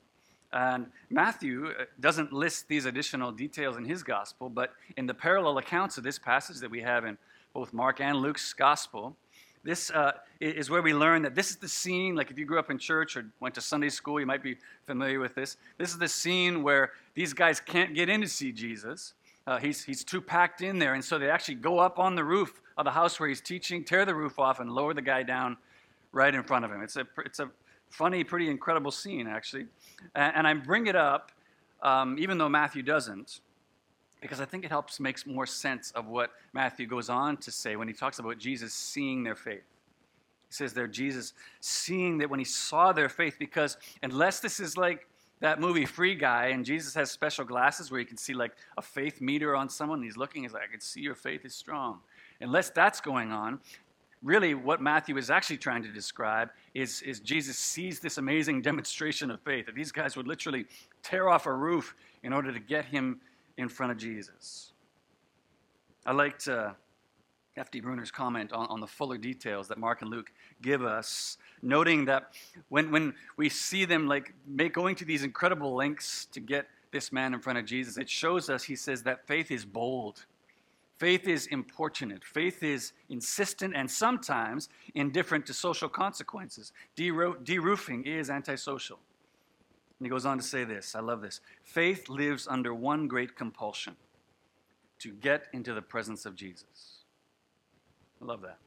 And 0.52 0.86
Matthew 1.08 1.68
uh, 1.68 1.84
doesn't 2.00 2.32
list 2.32 2.68
these 2.68 2.84
additional 2.84 3.32
details 3.32 3.76
in 3.76 3.84
his 3.84 4.02
gospel, 4.02 4.50
but 4.50 4.72
in 4.96 5.06
the 5.06 5.14
parallel 5.14 5.58
accounts 5.58 5.96
of 5.96 6.04
this 6.04 6.18
passage 6.18 6.58
that 6.58 6.70
we 6.70 6.80
have 6.82 7.04
in 7.04 7.16
both 7.54 7.72
Mark 7.72 8.00
and 8.00 8.18
Luke's 8.18 8.52
gospel, 8.52 9.16
This 9.64 9.90
uh, 9.90 10.12
is 10.40 10.70
where 10.70 10.82
we 10.82 10.92
learn 10.92 11.22
that 11.22 11.34
this 11.34 11.50
is 11.50 11.56
the 11.56 11.68
scene, 11.68 12.16
like 12.16 12.30
if 12.30 12.38
you 12.38 12.44
grew 12.44 12.58
up 12.58 12.70
in 12.70 12.78
church 12.78 13.16
or 13.16 13.24
went 13.38 13.54
to 13.54 13.60
Sunday 13.60 13.90
school, 13.90 14.18
you 14.18 14.26
might 14.26 14.42
be 14.42 14.56
familiar 14.86 15.20
with 15.20 15.34
this. 15.34 15.56
This 15.78 15.90
is 15.90 15.98
the 15.98 16.08
scene 16.08 16.62
where 16.64 16.90
these 17.14 17.32
guys 17.32 17.60
can't 17.60 17.94
get 17.94 18.08
in 18.08 18.20
to 18.22 18.28
see 18.28 18.50
Jesus. 18.50 19.14
Uh, 19.46 19.58
he's, 19.58 19.84
he's 19.84 20.02
too 20.04 20.20
packed 20.20 20.62
in 20.62 20.78
there, 20.78 20.94
and 20.94 21.04
so 21.04 21.18
they 21.18 21.30
actually 21.30 21.56
go 21.56 21.78
up 21.78 21.98
on 21.98 22.14
the 22.14 22.24
roof 22.24 22.60
of 22.76 22.84
the 22.84 22.90
house 22.90 23.20
where 23.20 23.28
he's 23.28 23.40
teaching, 23.40 23.84
tear 23.84 24.04
the 24.04 24.14
roof 24.14 24.38
off, 24.38 24.58
and 24.60 24.70
lower 24.70 24.94
the 24.94 25.02
guy 25.02 25.22
down 25.22 25.56
right 26.12 26.34
in 26.34 26.42
front 26.42 26.64
of 26.64 26.70
him. 26.70 26.82
It's 26.82 26.96
a, 26.96 27.06
it's 27.24 27.38
a 27.38 27.50
funny, 27.88 28.24
pretty 28.24 28.50
incredible 28.50 28.90
scene, 28.90 29.26
actually. 29.26 29.66
And, 30.14 30.36
and 30.36 30.46
I 30.46 30.54
bring 30.54 30.86
it 30.86 30.96
up, 30.96 31.30
um, 31.82 32.16
even 32.18 32.38
though 32.38 32.48
Matthew 32.48 32.82
doesn't, 32.82 33.40
because 34.22 34.40
I 34.40 34.44
think 34.44 34.64
it 34.64 34.70
helps 34.70 35.00
makes 35.00 35.26
more 35.26 35.46
sense 35.46 35.90
of 35.90 36.06
what 36.06 36.30
Matthew 36.52 36.86
goes 36.86 37.10
on 37.10 37.36
to 37.38 37.50
say 37.50 37.76
when 37.76 37.88
he 37.88 37.94
talks 37.94 38.18
about 38.20 38.38
Jesus 38.38 38.72
seeing 38.72 39.24
their 39.24 39.34
faith. 39.34 39.64
He 40.48 40.54
says 40.54 40.72
there, 40.72 40.86
Jesus 40.86 41.34
seeing 41.60 42.18
that 42.18 42.30
when 42.30 42.38
he 42.38 42.44
saw 42.44 42.92
their 42.92 43.08
faith, 43.08 43.36
because 43.38 43.76
unless 44.02 44.40
this 44.40 44.60
is 44.60 44.76
like 44.76 45.06
that 45.40 45.60
movie 45.60 45.84
Free 45.84 46.14
Guy, 46.14 46.48
and 46.48 46.64
Jesus 46.64 46.94
has 46.94 47.10
special 47.10 47.44
glasses 47.44 47.90
where 47.90 47.98
you 47.98 48.06
can 48.06 48.16
see 48.16 48.32
like 48.32 48.52
a 48.78 48.82
faith 48.82 49.20
meter 49.20 49.56
on 49.56 49.68
someone, 49.68 49.98
and 49.98 50.04
he's 50.04 50.16
looking, 50.16 50.44
he's 50.44 50.52
like, 50.52 50.62
I 50.62 50.70
can 50.70 50.80
see 50.80 51.00
your 51.00 51.16
faith 51.16 51.44
is 51.44 51.54
strong. 51.54 51.98
Unless 52.40 52.70
that's 52.70 53.00
going 53.00 53.32
on, 53.32 53.58
really 54.22 54.54
what 54.54 54.80
Matthew 54.80 55.16
is 55.16 55.30
actually 55.30 55.56
trying 55.56 55.82
to 55.82 55.88
describe 55.88 56.50
is, 56.74 57.02
is 57.02 57.18
Jesus 57.18 57.58
sees 57.58 57.98
this 57.98 58.18
amazing 58.18 58.62
demonstration 58.70 59.30
of 59.32 59.40
faith, 59.40 59.66
that 59.66 59.74
these 59.74 59.90
guys 59.90 60.16
would 60.16 60.28
literally 60.28 60.66
tear 61.02 61.28
off 61.28 61.46
a 61.46 61.52
roof 61.52 61.96
in 62.22 62.32
order 62.32 62.52
to 62.52 62.60
get 62.60 62.84
him 62.84 63.20
in 63.56 63.68
front 63.68 63.92
of 63.92 63.98
Jesus. 63.98 64.72
I 66.04 66.12
liked 66.12 66.48
uh, 66.48 66.72
F.D. 67.56 67.80
Bruner's 67.80 68.10
comment 68.10 68.52
on, 68.52 68.66
on 68.68 68.80
the 68.80 68.86
fuller 68.86 69.18
details 69.18 69.68
that 69.68 69.78
Mark 69.78 70.02
and 70.02 70.10
Luke 70.10 70.32
give 70.62 70.82
us, 70.82 71.36
noting 71.60 72.06
that 72.06 72.32
when, 72.70 72.90
when 72.90 73.14
we 73.36 73.48
see 73.48 73.84
them 73.84 74.06
like 74.06 74.32
make, 74.46 74.72
going 74.72 74.96
to 74.96 75.04
these 75.04 75.22
incredible 75.22 75.74
lengths 75.74 76.26
to 76.26 76.40
get 76.40 76.66
this 76.92 77.12
man 77.12 77.34
in 77.34 77.40
front 77.40 77.58
of 77.58 77.64
Jesus, 77.64 77.98
it 77.98 78.08
shows 78.08 78.48
us, 78.48 78.64
he 78.64 78.76
says, 78.76 79.02
that 79.02 79.26
faith 79.26 79.50
is 79.50 79.64
bold. 79.64 80.24
Faith 80.98 81.26
is 81.26 81.46
importunate. 81.48 82.24
Faith 82.24 82.62
is 82.62 82.92
insistent 83.08 83.74
and 83.74 83.90
sometimes 83.90 84.68
indifferent 84.94 85.44
to 85.46 85.52
social 85.52 85.88
consequences. 85.88 86.72
De-roofing 86.94 88.04
is 88.04 88.30
antisocial. 88.30 88.98
And 90.02 90.06
he 90.08 90.10
goes 90.10 90.26
on 90.26 90.36
to 90.36 90.42
say 90.42 90.64
this 90.64 90.96
I 90.96 91.00
love 91.00 91.20
this. 91.20 91.40
Faith 91.62 92.08
lives 92.08 92.48
under 92.50 92.74
one 92.74 93.06
great 93.06 93.36
compulsion 93.36 93.94
to 94.98 95.12
get 95.12 95.44
into 95.52 95.74
the 95.74 95.80
presence 95.80 96.26
of 96.26 96.34
Jesus. 96.34 97.04
I 98.20 98.24
love 98.24 98.42
that. 98.42 98.58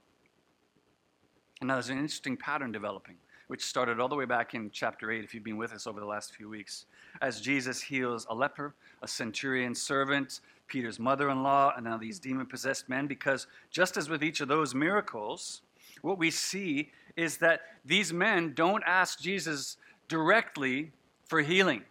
And 1.60 1.68
now 1.68 1.74
there's 1.74 1.90
an 1.90 1.98
interesting 1.98 2.38
pattern 2.38 2.72
developing, 2.72 3.18
which 3.48 3.66
started 3.66 4.00
all 4.00 4.08
the 4.08 4.16
way 4.16 4.24
back 4.24 4.54
in 4.54 4.72
chapter 4.72 5.12
8, 5.12 5.26
if 5.26 5.34
you've 5.34 5.44
been 5.44 5.58
with 5.58 5.74
us 5.74 5.88
over 5.88 6.00
the 6.00 6.06
last 6.06 6.34
few 6.34 6.48
weeks, 6.48 6.86
as 7.22 7.42
Jesus 7.42 7.82
heals 7.82 8.26
a 8.30 8.34
leper, 8.34 8.74
a 9.02 9.08
centurion 9.10 9.76
servant, 9.76 10.40
Peter's 10.68 11.00
mother 11.00 11.30
in 11.30 11.44
law, 11.44 11.74
and 11.76 11.84
now 11.84 11.98
these 11.98 12.18
demon 12.18 12.46
possessed 12.46 12.88
men, 12.88 13.08
because 13.08 13.48
just 13.72 13.98
as 13.98 14.08
with 14.08 14.24
each 14.24 14.40
of 14.40 14.48
those 14.48 14.74
miracles, 14.74 15.64
what 16.02 16.18
we 16.18 16.32
see 16.32 16.94
is 17.18 17.36
that 17.40 17.60
these 17.84 18.14
men 18.14 18.54
don't 18.56 18.84
ask 18.86 19.20
Jesus 19.20 19.76
directly 20.08 20.94
for 21.26 21.42
healing. 21.42 21.84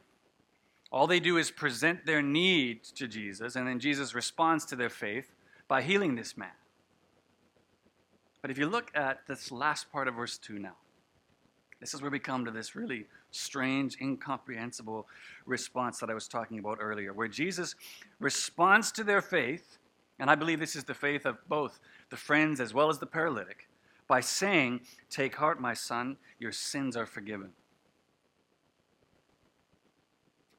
All 0.91 1.07
they 1.07 1.21
do 1.21 1.37
is 1.39 1.51
present 1.51 2.07
their 2.07 2.23
need 2.23 2.85
to 2.97 3.09
Jesus, 3.09 3.57
and 3.57 3.67
then 3.67 3.81
Jesus 3.81 4.15
responds 4.15 4.65
to 4.67 4.77
their 4.77 4.91
faith 4.91 5.35
by 5.67 5.83
healing 5.83 6.15
this 6.15 6.37
man. 6.37 6.53
But 8.41 8.51
if 8.51 8.59
you 8.59 8.69
look 8.69 8.91
at 8.95 9.27
this 9.27 9.51
last 9.51 9.91
part 9.91 10.07
of 10.07 10.15
verse 10.15 10.39
2 10.39 10.59
now, 10.59 10.77
this 11.81 11.95
is 11.95 12.01
where 12.01 12.11
we 12.11 12.19
come 12.19 12.45
to 12.45 12.51
this 12.51 12.77
really 12.77 13.07
strange, 13.31 14.01
incomprehensible 14.01 15.07
response 15.45 15.99
that 15.99 16.11
I 16.11 16.15
was 16.15 16.29
talking 16.29 16.59
about 16.59 16.79
earlier, 16.81 17.13
where 17.13 17.29
Jesus 17.29 17.75
responds 18.21 18.93
to 18.93 19.05
their 19.05 19.21
faith, 19.21 19.79
and 20.19 20.31
I 20.31 20.35
believe 20.35 20.61
this 20.61 20.77
is 20.77 20.85
the 20.85 20.95
faith 20.95 21.27
of 21.27 21.39
both 21.49 21.81
the 22.11 22.17
friends 22.17 22.61
as 22.61 22.73
well 22.73 22.89
as 22.89 22.99
the 22.99 23.07
paralytic, 23.07 23.69
by 24.07 24.21
saying, 24.21 24.83
Take 25.11 25.35
heart, 25.35 25.61
my 25.61 25.75
son, 25.75 26.17
your 26.39 26.53
sins 26.53 26.97
are 26.97 27.07
forgiven. 27.07 27.51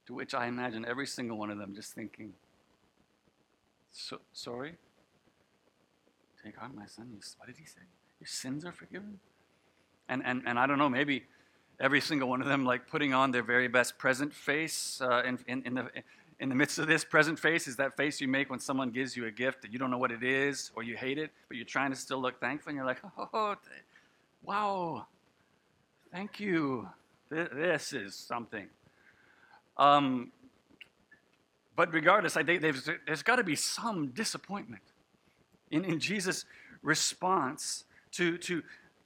To 0.07 0.13
which 0.13 0.33
I 0.33 0.47
imagine 0.47 0.85
every 0.85 1.07
single 1.07 1.37
one 1.37 1.49
of 1.49 1.57
them 1.57 1.73
just 1.73 1.93
thinking, 1.93 2.33
so, 3.91 4.19
sorry? 4.33 4.73
Take 6.43 6.57
heart, 6.57 6.75
my 6.75 6.85
son. 6.85 7.17
What 7.37 7.47
did 7.47 7.57
he 7.57 7.65
say? 7.65 7.81
Your 8.19 8.27
sins 8.27 8.65
are 8.65 8.71
forgiven? 8.71 9.19
And, 10.09 10.21
and, 10.25 10.43
and 10.45 10.59
I 10.59 10.67
don't 10.67 10.77
know, 10.77 10.89
maybe 10.89 11.23
every 11.79 12.01
single 12.01 12.29
one 12.29 12.41
of 12.41 12.47
them 12.47 12.65
like 12.65 12.87
putting 12.87 13.13
on 13.13 13.31
their 13.31 13.41
very 13.41 13.67
best 13.67 13.97
present 13.97 14.33
face 14.33 15.01
uh, 15.01 15.23
in, 15.25 15.39
in, 15.47 15.63
in, 15.65 15.73
the, 15.73 15.89
in 16.39 16.49
the 16.49 16.55
midst 16.55 16.77
of 16.77 16.87
this 16.87 17.03
present 17.03 17.39
face 17.39 17.67
is 17.67 17.77
that 17.77 17.97
face 17.97 18.21
you 18.21 18.27
make 18.27 18.49
when 18.49 18.59
someone 18.59 18.91
gives 18.91 19.15
you 19.15 19.25
a 19.25 19.31
gift 19.31 19.61
that 19.61 19.71
you 19.71 19.79
don't 19.79 19.89
know 19.89 19.97
what 19.97 20.11
it 20.11 20.23
is 20.23 20.71
or 20.75 20.83
you 20.83 20.95
hate 20.95 21.17
it, 21.17 21.31
but 21.47 21.57
you're 21.57 21.65
trying 21.65 21.89
to 21.89 21.97
still 21.97 22.21
look 22.21 22.39
thankful 22.39 22.69
and 22.69 22.77
you're 22.77 22.85
like, 22.85 23.01
oh, 23.33 23.55
wow, 24.43 25.07
thank 26.11 26.39
you. 26.39 26.87
This 27.29 27.93
is 27.93 28.13
something. 28.13 28.67
Um, 29.77 30.31
but 31.75 31.93
regardless, 31.93 32.37
I 32.37 32.43
think 32.43 32.61
there's 32.61 33.23
got 33.23 33.35
to 33.35 33.43
be 33.43 33.55
some 33.55 34.07
disappointment 34.07 34.83
in, 35.71 35.83
in 35.83 35.99
Jesus' 35.99 36.45
response 36.81 37.83
to, 38.11 38.37
to 38.37 38.63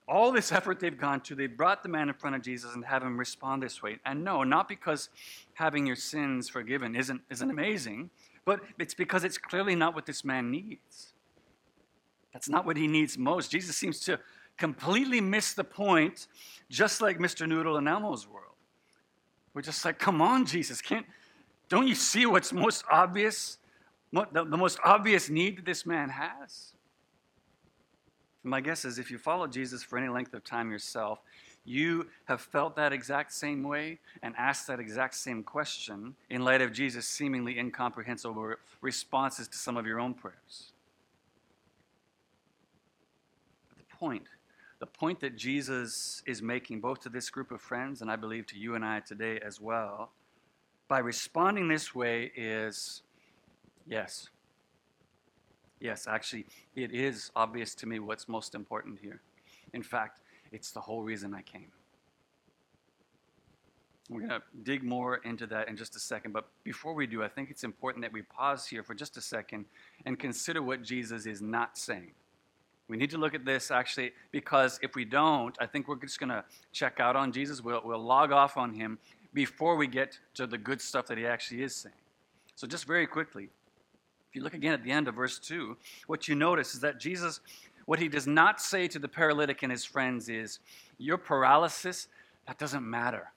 all 0.07 0.31
this 0.31 0.51
effort 0.51 0.79
they've 0.79 0.97
gone 0.97 1.21
to. 1.21 1.35
They 1.35 1.47
brought 1.47 1.83
the 1.83 1.89
man 1.89 2.09
in 2.09 2.15
front 2.15 2.35
of 2.35 2.41
Jesus 2.41 2.73
and 2.73 2.85
have 2.85 3.03
him 3.03 3.17
respond 3.17 3.63
this 3.63 3.81
way. 3.81 3.97
And 4.05 4.23
no, 4.23 4.43
not 4.43 4.67
because 4.67 5.09
having 5.53 5.87
your 5.87 5.95
sins 5.95 6.49
forgiven 6.49 6.95
isn't, 6.95 7.21
isn't 7.29 7.49
amazing, 7.49 8.09
but 8.45 8.61
it's 8.77 8.93
because 8.93 9.23
it's 9.23 9.37
clearly 9.37 9.75
not 9.75 9.95
what 9.95 10.05
this 10.05 10.23
man 10.23 10.51
needs. 10.51 11.13
That's 12.33 12.49
not 12.49 12.65
what 12.65 12.77
he 12.77 12.87
needs 12.87 13.17
most. 13.17 13.51
Jesus 13.51 13.75
seems 13.75 13.99
to 14.01 14.19
completely 14.57 15.21
miss 15.21 15.53
the 15.53 15.63
point, 15.63 16.27
just 16.69 17.01
like 17.01 17.17
Mr. 17.17 17.47
Noodle 17.47 17.77
in 17.77 17.87
Elmo's 17.87 18.27
world. 18.27 18.48
We're 19.53 19.61
just 19.61 19.83
like, 19.83 19.99
come 19.99 20.21
on, 20.21 20.45
Jesus, 20.45 20.81
can't, 20.81 21.05
don't 21.69 21.87
you 21.87 21.95
see 21.95 22.25
what's 22.25 22.53
most 22.53 22.83
obvious? 22.91 23.57
What, 24.11 24.33
the, 24.33 24.43
the 24.43 24.57
most 24.57 24.79
obvious 24.83 25.29
need 25.29 25.57
that 25.57 25.65
this 25.65 25.85
man 25.85 26.09
has? 26.09 26.73
My 28.43 28.61
guess 28.61 28.85
is 28.85 28.99
if 28.99 29.11
you 29.11 29.17
follow 29.17 29.47
Jesus 29.47 29.83
for 29.83 29.97
any 29.97 30.07
length 30.07 30.33
of 30.33 30.43
time 30.43 30.71
yourself, 30.71 31.19
you 31.65 32.07
have 32.25 32.41
felt 32.41 32.75
that 32.77 32.93
exact 32.93 33.33
same 33.33 33.63
way 33.63 33.99
and 34.23 34.33
asked 34.37 34.65
that 34.67 34.79
exact 34.79 35.15
same 35.15 35.43
question 35.43 36.15
in 36.29 36.43
light 36.43 36.61
of 36.61 36.71
Jesus' 36.71 37.07
seemingly 37.07 37.59
incomprehensible 37.59 38.55
responses 38.81 39.47
to 39.49 39.57
some 39.57 39.77
of 39.77 39.85
your 39.85 39.99
own 39.99 40.13
prayers. 40.13 40.71
But 43.69 43.77
the 43.77 43.95
point 43.95 44.23
the 44.79 44.85
point 44.85 45.19
that 45.19 45.35
Jesus 45.35 46.23
is 46.25 46.41
making, 46.41 46.79
both 46.79 47.01
to 47.01 47.09
this 47.09 47.29
group 47.29 47.51
of 47.51 47.61
friends 47.61 48.01
and 48.01 48.09
I 48.09 48.15
believe 48.15 48.47
to 48.47 48.57
you 48.57 48.75
and 48.75 48.83
I 48.83 49.01
today 49.01 49.39
as 49.45 49.59
well, 49.59 50.11
by 50.87 50.99
responding 50.99 51.67
this 51.67 51.93
way 51.93 52.31
is 52.35 53.01
yes. 53.85 54.29
Yes, 55.79 56.07
actually, 56.07 56.45
it 56.75 56.91
is 56.91 57.31
obvious 57.35 57.75
to 57.75 57.85
me 57.85 57.99
what's 57.99 58.27
most 58.27 58.55
important 58.55 58.99
here. 59.01 59.21
In 59.73 59.83
fact, 59.83 60.21
it's 60.51 60.71
the 60.71 60.81
whole 60.81 61.03
reason 61.03 61.33
I 61.33 61.41
came. 61.41 61.71
We're 64.09 64.21
going 64.21 64.31
to 64.31 64.41
dig 64.63 64.83
more 64.83 65.17
into 65.17 65.45
that 65.47 65.67
in 65.67 65.77
just 65.77 65.95
a 65.95 65.99
second. 65.99 66.31
But 66.33 66.47
before 66.63 66.95
we 66.95 67.05
do, 67.05 67.23
I 67.23 67.27
think 67.27 67.51
it's 67.51 67.63
important 67.63 68.01
that 68.03 68.11
we 68.11 68.23
pause 68.23 68.65
here 68.65 68.81
for 68.81 68.95
just 68.95 69.17
a 69.17 69.21
second 69.21 69.65
and 70.05 70.17
consider 70.17 70.63
what 70.63 70.81
Jesus 70.81 71.27
is 71.27 71.41
not 71.41 71.77
saying. 71.77 72.11
We 72.89 72.97
need 72.97 73.11
to 73.11 73.17
look 73.19 73.35
at 73.35 73.45
this 73.45 73.69
actually 73.69 74.11
because 74.31 74.79
if 74.81 74.95
we 74.95 75.05
don't, 75.05 75.55
I 75.61 75.67
think 75.67 75.87
we're 75.87 75.95
just 75.95 76.19
going 76.19 76.31
to 76.31 76.43
check 76.73 76.99
out 76.99 77.15
on 77.15 77.31
Jesus. 77.31 77.61
We'll, 77.61 77.81
we'll 77.85 78.03
log 78.03 78.31
off 78.31 78.57
on 78.57 78.73
him 78.73 78.97
before 79.33 79.75
we 79.75 79.85
get 79.85 80.17
to 80.33 80.47
the 80.47 80.57
good 80.57 80.81
stuff 80.81 81.05
that 81.07 81.17
he 81.17 81.25
actually 81.25 81.61
is 81.61 81.75
saying. 81.75 81.93
So, 82.55 82.67
just 82.67 82.85
very 82.85 83.05
quickly, 83.05 83.43
if 83.43 84.35
you 84.35 84.41
look 84.41 84.55
again 84.55 84.73
at 84.73 84.83
the 84.83 84.91
end 84.91 85.07
of 85.07 85.15
verse 85.15 85.39
2, 85.39 85.77
what 86.07 86.27
you 86.27 86.35
notice 86.35 86.73
is 86.73 86.81
that 86.81 86.99
Jesus, 86.99 87.39
what 87.85 87.99
he 87.99 88.07
does 88.07 88.27
not 88.27 88.59
say 88.59 88.87
to 88.87 88.99
the 88.99 89.07
paralytic 89.07 89.61
and 89.61 89.71
his 89.71 89.85
friends 89.85 90.27
is, 90.27 90.59
Your 90.97 91.17
paralysis, 91.17 92.07
that 92.47 92.57
doesn't 92.57 92.87
matter. 92.87 93.31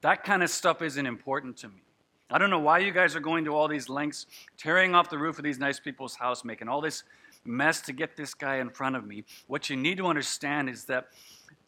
That 0.00 0.24
kind 0.24 0.42
of 0.42 0.48
stuff 0.48 0.80
isn't 0.80 1.06
important 1.06 1.58
to 1.58 1.68
me. 1.68 1.82
I 2.30 2.38
don't 2.38 2.50
know 2.50 2.58
why 2.58 2.78
you 2.78 2.90
guys 2.90 3.14
are 3.14 3.20
going 3.20 3.44
to 3.44 3.54
all 3.54 3.68
these 3.68 3.88
lengths, 3.88 4.26
tearing 4.58 4.94
off 4.94 5.10
the 5.10 5.18
roof 5.18 5.38
of 5.38 5.44
these 5.44 5.58
nice 5.58 5.78
people's 5.78 6.16
house, 6.16 6.44
making 6.44 6.68
all 6.68 6.80
this 6.80 7.04
mess 7.46 7.80
to 7.82 7.92
get 7.92 8.16
this 8.16 8.34
guy 8.34 8.56
in 8.56 8.70
front 8.70 8.96
of 8.96 9.06
me. 9.06 9.24
What 9.46 9.70
you 9.70 9.76
need 9.76 9.98
to 9.98 10.06
understand 10.06 10.68
is 10.68 10.84
that, 10.84 11.08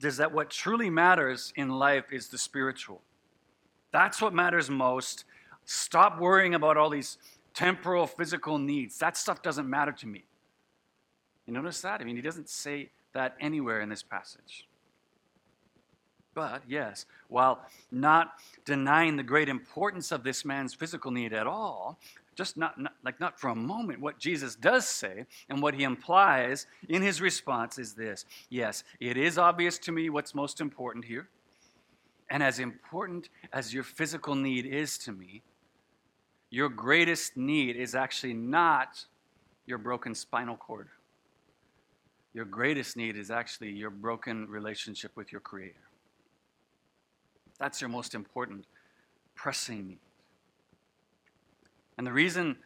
is 0.02 0.16
that 0.18 0.32
what 0.32 0.50
truly 0.50 0.90
matters 0.90 1.52
in 1.56 1.70
life 1.70 2.12
is 2.12 2.28
the 2.28 2.38
spiritual. 2.38 3.02
That's 3.92 4.20
what 4.20 4.34
matters 4.34 4.70
most. 4.70 5.24
Stop 5.64 6.18
worrying 6.18 6.54
about 6.54 6.76
all 6.76 6.90
these 6.90 7.18
temporal, 7.54 8.06
physical 8.06 8.58
needs. 8.58 8.98
That 8.98 9.16
stuff 9.16 9.42
doesn't 9.42 9.68
matter 9.68 9.92
to 9.92 10.06
me. 10.06 10.24
You 11.46 11.54
notice 11.54 11.80
that? 11.80 12.00
I 12.00 12.04
mean, 12.04 12.16
he 12.16 12.22
doesn't 12.22 12.48
say 12.48 12.90
that 13.14 13.36
anywhere 13.40 13.80
in 13.80 13.88
this 13.88 14.02
passage. 14.02 14.68
But 16.34 16.62
yes, 16.68 17.06
while 17.26 17.66
not 17.90 18.34
denying 18.64 19.16
the 19.16 19.22
great 19.22 19.48
importance 19.48 20.12
of 20.12 20.22
this 20.22 20.44
man's 20.44 20.72
physical 20.72 21.10
need 21.10 21.32
at 21.32 21.48
all, 21.48 21.98
just 22.38 22.56
not, 22.56 22.80
not, 22.80 22.92
like 23.04 23.18
not 23.18 23.38
for 23.40 23.48
a 23.48 23.54
moment, 23.54 24.00
what 24.00 24.20
Jesus 24.20 24.54
does 24.54 24.86
say 24.86 25.26
and 25.48 25.60
what 25.60 25.74
he 25.74 25.82
implies 25.82 26.68
in 26.88 27.02
his 27.02 27.20
response 27.20 27.80
is 27.80 27.94
this 27.94 28.24
Yes, 28.48 28.84
it 29.00 29.16
is 29.16 29.38
obvious 29.38 29.76
to 29.80 29.92
me 29.92 30.08
what's 30.08 30.36
most 30.36 30.60
important 30.60 31.04
here. 31.04 31.28
And 32.30 32.40
as 32.40 32.60
important 32.60 33.28
as 33.52 33.74
your 33.74 33.82
physical 33.82 34.36
need 34.36 34.66
is 34.66 34.98
to 34.98 35.12
me, 35.12 35.42
your 36.48 36.68
greatest 36.68 37.36
need 37.36 37.74
is 37.74 37.96
actually 37.96 38.34
not 38.34 39.04
your 39.66 39.78
broken 39.78 40.14
spinal 40.14 40.56
cord. 40.56 40.88
Your 42.34 42.44
greatest 42.44 42.96
need 42.96 43.16
is 43.16 43.32
actually 43.32 43.70
your 43.70 43.90
broken 43.90 44.46
relationship 44.48 45.10
with 45.16 45.32
your 45.32 45.40
Creator. 45.40 45.74
That's 47.58 47.80
your 47.80 47.90
most 47.90 48.14
important, 48.14 48.66
pressing 49.34 49.88
need. 49.88 50.07
And 51.98 52.06
the 52.06 52.12
reason 52.12 52.56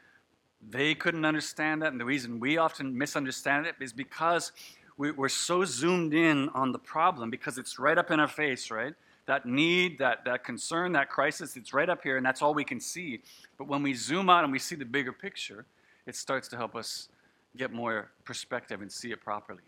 they 0.71 0.95
couldn't 0.95 1.25
understand 1.25 1.83
that, 1.83 1.91
and 1.91 2.01
the 2.01 2.05
reason 2.05 2.39
we 2.39 2.59
often 2.59 2.97
misunderstand 2.97 3.67
it, 3.67 3.75
is 3.81 3.93
because 3.93 4.53
we're 4.97 5.29
so 5.29 5.65
zoomed 5.65 6.15
in 6.15 6.51
on 6.51 6.71
the 6.71 6.79
problem, 6.79 7.31
because 7.31 7.59
it's 7.59 7.79
right 7.79 7.99
up 7.99 8.11
in 8.11 8.21
our 8.21 8.29
face, 8.29 8.71
right? 8.71 8.95
That 9.27 9.47
need, 9.47 9.99
that, 9.99 10.25
that 10.27 10.45
concern, 10.45 10.93
that 10.93 11.09
crisis, 11.09 11.57
it's 11.57 11.73
right 11.73 11.89
up 11.89 12.03
here, 12.03 12.17
and 12.17 12.27
that's 12.27 12.43
all 12.43 12.55
we 12.55 12.65
can 12.65 12.79
see. 12.79 13.21
But 13.57 13.67
when 13.67 13.83
we 13.83 13.95
zoom 13.95 14.29
out 14.29 14.45
and 14.45 14.53
we 14.53 14.59
see 14.59 14.77
the 14.77 14.85
bigger 14.85 15.13
picture, 15.13 15.65
it 16.07 16.15
starts 16.15 16.47
to 16.49 16.57
help 16.57 16.77
us 16.77 17.09
get 17.57 17.73
more 17.73 18.11
perspective 18.25 18.83
and 18.83 18.93
see 18.93 19.13
it 19.13 19.21
properly, 19.21 19.63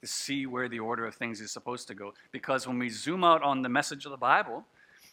to 0.00 0.06
see 0.06 0.46
where 0.46 0.68
the 0.68 0.80
order 0.80 1.04
of 1.04 1.14
things 1.14 1.40
is 1.40 1.50
supposed 1.50 1.86
to 1.88 1.94
go. 1.94 2.14
Because 2.32 2.66
when 2.66 2.78
we 2.78 2.88
zoom 2.88 3.24
out 3.24 3.42
on 3.42 3.62
the 3.62 3.68
message 3.68 4.04
of 4.04 4.10
the 4.10 4.16
Bible, 4.16 4.64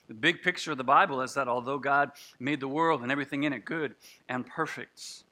the 0.07 0.13
big 0.13 0.41
picture 0.41 0.71
of 0.71 0.77
the 0.77 0.83
Bible 0.83 1.21
is 1.21 1.33
that 1.33 1.47
although 1.47 1.79
God 1.79 2.11
made 2.39 2.59
the 2.59 2.67
world 2.67 3.01
and 3.03 3.11
everything 3.11 3.43
in 3.43 3.53
it 3.53 3.65
good 3.65 3.95
and 4.27 4.45
perfect, 4.45 5.23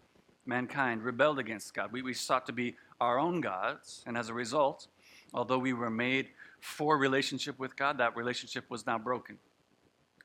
mankind 0.46 1.04
rebelled 1.04 1.40
against 1.40 1.74
God. 1.74 1.92
We, 1.92 2.02
we 2.02 2.14
sought 2.14 2.46
to 2.48 2.54
be 2.54 2.76
our 3.00 3.20
own 3.20 3.42
gods, 3.42 4.04
and 4.06 4.18
as 4.18 4.30
a 4.30 4.34
result, 4.34 4.88
although 5.34 5.58
we 5.58 5.74
were 5.74 5.90
made 5.90 6.30
for 6.60 6.98
relationship 6.98 7.58
with 7.60 7.76
God, 7.76 7.98
that 7.98 8.16
relationship 8.16 8.66
was 8.70 8.86
now 8.86 8.98
broken, 8.98 9.38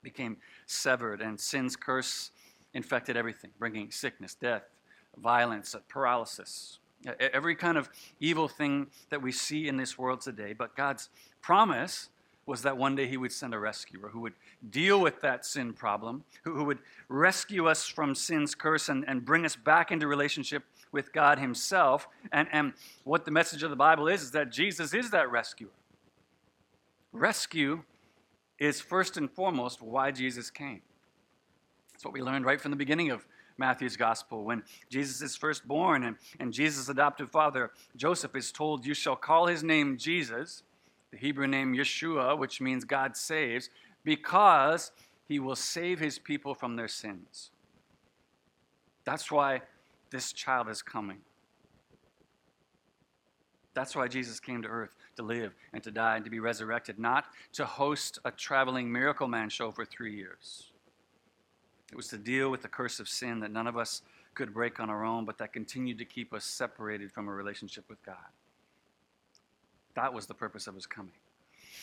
became 0.03 0.37
severed, 0.67 1.21
and 1.21 1.39
sin's 1.39 1.77
curse 1.77 2.31
infected 2.75 3.17
everything, 3.17 3.51
bringing 3.59 3.91
sickness, 3.91 4.35
death, 4.35 4.65
violence, 5.17 5.75
paralysis, 5.89 6.79
every 7.19 7.55
kind 7.55 7.79
of 7.79 7.89
evil 8.21 8.49
thing 8.49 8.89
that 9.11 9.23
we 9.23 9.33
see 9.33 9.69
in 9.69 9.77
this 9.77 9.97
world 9.97 10.21
today. 10.21 10.53
But 10.53 10.77
God's 10.77 11.09
promise 11.41 12.11
was 12.47 12.63
that 12.63 12.79
one 12.79 12.95
day 12.95 13.07
he 13.09 13.17
would 13.17 13.33
send 13.33 13.53
a 13.53 13.59
rescuer 13.59 14.09
who 14.09 14.21
would 14.21 14.35
deal 14.71 15.01
with 15.01 15.21
that 15.21 15.45
sin 15.45 15.73
problem, 15.73 16.25
who, 16.45 16.55
who 16.55 16.65
would 16.65 16.79
rescue 17.09 17.67
us 17.67 17.87
from 17.87 18.15
sin's 18.15 18.55
curse 18.55 18.89
and, 18.89 19.05
and 19.09 19.25
bring 19.25 19.45
us 19.45 19.57
back 19.57 19.91
into 19.91 20.07
relationship 20.07 20.63
with 20.93 21.13
God 21.13 21.39
himself. 21.39 22.07
And, 22.33 22.49
and 22.53 22.73
what 23.05 23.25
the 23.25 23.33
message 23.33 23.65
of 23.65 23.71
the 23.71 23.77
Bible 23.77 24.07
is, 24.07 24.23
is 24.23 24.31
that 24.31 24.51
Jesus 24.51 24.95
is 24.95 25.11
that 25.11 25.31
rescuer. 25.31 25.71
Rescue 27.13 27.83
is 28.59 28.81
first 28.81 29.17
and 29.17 29.31
foremost 29.31 29.83
why 29.83 30.13
Jesus 30.13 30.51
came. 30.51 30.83
That's 31.93 32.05
what 32.05 32.15
we 32.15 32.23
learned 32.23 32.45
right 32.45 32.61
from 32.61 32.71
the 32.71 32.77
beginning 32.77 33.11
of 33.11 33.27
Matthew's 33.59 33.97
gospel. 33.97 34.45
When 34.45 34.63
Jesus 34.91 35.23
is 35.23 35.35
first 35.35 35.67
born 35.67 36.05
and, 36.05 36.17
and 36.39 36.53
Jesus' 36.53 36.89
adoptive 36.89 37.31
father, 37.31 37.71
Joseph, 37.97 38.37
is 38.37 38.53
told, 38.53 38.85
You 38.85 38.95
shall 38.95 39.17
call 39.17 39.47
his 39.47 39.63
name 39.63 39.97
Jesus, 39.97 40.63
the 41.17 41.27
Hebrew 41.27 41.47
name 41.47 41.75
Yeshua, 41.75 42.39
which 42.39 42.61
means 42.61 42.85
God 42.85 43.17
saves, 43.17 43.71
because 44.05 44.93
he 45.27 45.39
will 45.39 45.57
save 45.57 45.99
his 45.99 46.19
people 46.19 46.55
from 46.55 46.77
their 46.77 46.89
sins. 46.89 47.51
That's 49.05 49.33
why 49.33 49.63
this 50.11 50.33
child 50.33 50.69
is 50.69 50.83
coming. 50.83 51.19
That's 53.73 53.97
why 53.97 54.09
Jesus 54.09 54.41
came 54.41 54.61
to 54.63 54.69
earth 54.69 54.91
to 55.17 55.23
live 55.23 55.55
and 55.73 55.83
to 55.85 55.91
die 55.91 56.17
and 56.17 56.25
to 56.25 56.31
be 56.31 56.39
resurrected, 56.39 56.99
not 56.99 57.25
to 57.55 57.65
host 57.65 58.19
a 58.27 58.31
traveling 58.31 58.93
miracle 58.93 59.27
man 59.27 59.49
show 59.49 59.71
for 59.71 59.87
three 59.87 60.15
years. 60.15 60.71
It 61.91 61.97
was 61.97 62.09
to 62.09 62.19
deal 62.19 62.51
with 62.51 62.61
the 62.61 62.69
curse 62.69 63.01
of 63.01 63.09
sin 63.09 63.41
that 63.41 63.51
none 63.51 63.67
of 63.67 63.79
us 63.79 64.03
could 64.35 64.53
break 64.53 64.81
on 64.81 64.91
our 64.91 65.05
own, 65.05 65.25
but 65.25 65.39
that 65.39 65.55
continued 65.55 65.97
to 65.99 66.05
keep 66.05 66.35
us 66.35 66.45
separated 66.45 67.11
from 67.11 67.29
a 67.29 67.33
relationship 67.33 67.85
with 67.89 68.03
God. 68.05 68.17
That 69.97 70.15
was 70.15 70.27
the 70.27 70.35
purpose 70.35 70.67
of 70.67 70.75
his 70.75 70.87
coming. 70.87 71.13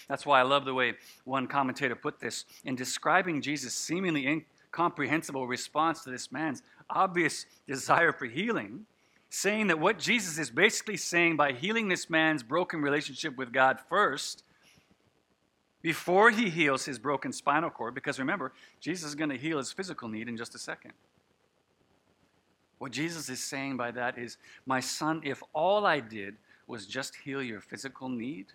That's 0.08 0.26
why 0.26 0.40
I 0.40 0.44
love 0.44 0.66
the 0.66 0.74
way 0.74 0.94
one 1.26 1.48
commentator 1.48 1.96
put 1.96 2.20
this 2.20 2.46
in 2.64 2.76
describing 2.76 3.42
Jesus' 3.42 3.74
seemingly 3.74 4.28
incomprehensible 4.28 5.48
response 5.48 6.04
to 6.04 6.12
this 6.12 6.32
man's 6.32 6.62
obvious 6.90 7.46
desire 7.68 8.12
for 8.12 8.26
healing 8.26 8.86
saying 9.34 9.66
that 9.66 9.80
what 9.80 9.98
Jesus 9.98 10.38
is 10.38 10.52
basically 10.52 10.96
saying 10.96 11.38
by 11.38 11.54
healing 11.54 11.90
this 11.90 12.08
man's 12.08 12.44
broken 12.44 12.84
relationship 12.84 13.36
with 13.36 13.52
God 13.52 13.80
first, 13.90 14.44
before 15.82 16.30
he 16.30 16.52
heals 16.52 16.86
his 16.86 17.00
broken 17.00 17.34
spinal 17.34 17.72
cord, 17.72 17.96
because 17.96 18.20
remember, 18.20 18.54
Jesus 18.80 19.10
is 19.10 19.16
going 19.16 19.32
to 19.32 19.38
heal 19.38 19.58
his 19.58 19.72
physical 19.72 20.08
need 20.08 20.30
in 20.30 20.38
just 20.38 20.54
a 20.54 20.60
second. 20.60 20.94
What 22.78 22.92
Jesus 22.92 23.28
is 23.28 23.44
saying 23.44 23.76
by 23.76 23.90
that 23.90 24.20
is, 24.20 24.38
My 24.68 24.80
son, 24.80 25.22
if 25.24 25.42
all 25.52 25.88
I 25.88 26.00
did 26.00 26.36
was 26.68 26.86
just 26.86 27.16
heal 27.16 27.42
your 27.42 27.62
physical 27.62 28.10
need, 28.10 28.48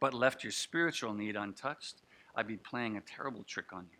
but 0.00 0.14
left 0.14 0.44
your 0.44 0.52
spiritual 0.52 1.14
need 1.14 1.36
untouched, 1.36 2.02
I'd 2.34 2.46
be 2.46 2.56
playing 2.56 2.96
a 2.96 3.00
terrible 3.00 3.44
trick 3.44 3.72
on 3.72 3.86
you. 3.90 3.98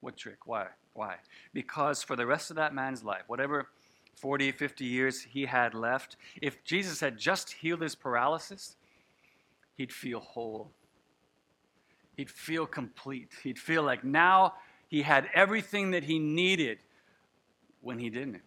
What 0.00 0.16
trick? 0.16 0.46
Why? 0.46 0.66
Why? 0.94 1.16
Because 1.52 2.02
for 2.02 2.16
the 2.16 2.26
rest 2.26 2.50
of 2.50 2.56
that 2.56 2.74
man's 2.74 3.02
life, 3.02 3.22
whatever 3.26 3.68
40, 4.14 4.52
50 4.52 4.84
years 4.84 5.20
he 5.20 5.46
had 5.46 5.74
left, 5.74 6.16
if 6.40 6.64
Jesus 6.64 7.00
had 7.00 7.18
just 7.18 7.52
healed 7.52 7.82
his 7.82 7.94
paralysis, 7.94 8.76
he'd 9.76 9.92
feel 9.92 10.20
whole. 10.20 10.70
He'd 12.16 12.30
feel 12.30 12.66
complete. 12.66 13.32
He'd 13.42 13.58
feel 13.58 13.82
like 13.82 14.04
now 14.04 14.54
he 14.88 15.02
had 15.02 15.28
everything 15.34 15.90
that 15.90 16.04
he 16.04 16.18
needed 16.18 16.78
when 17.82 17.98
he 17.98 18.08
didn't. 18.08 18.42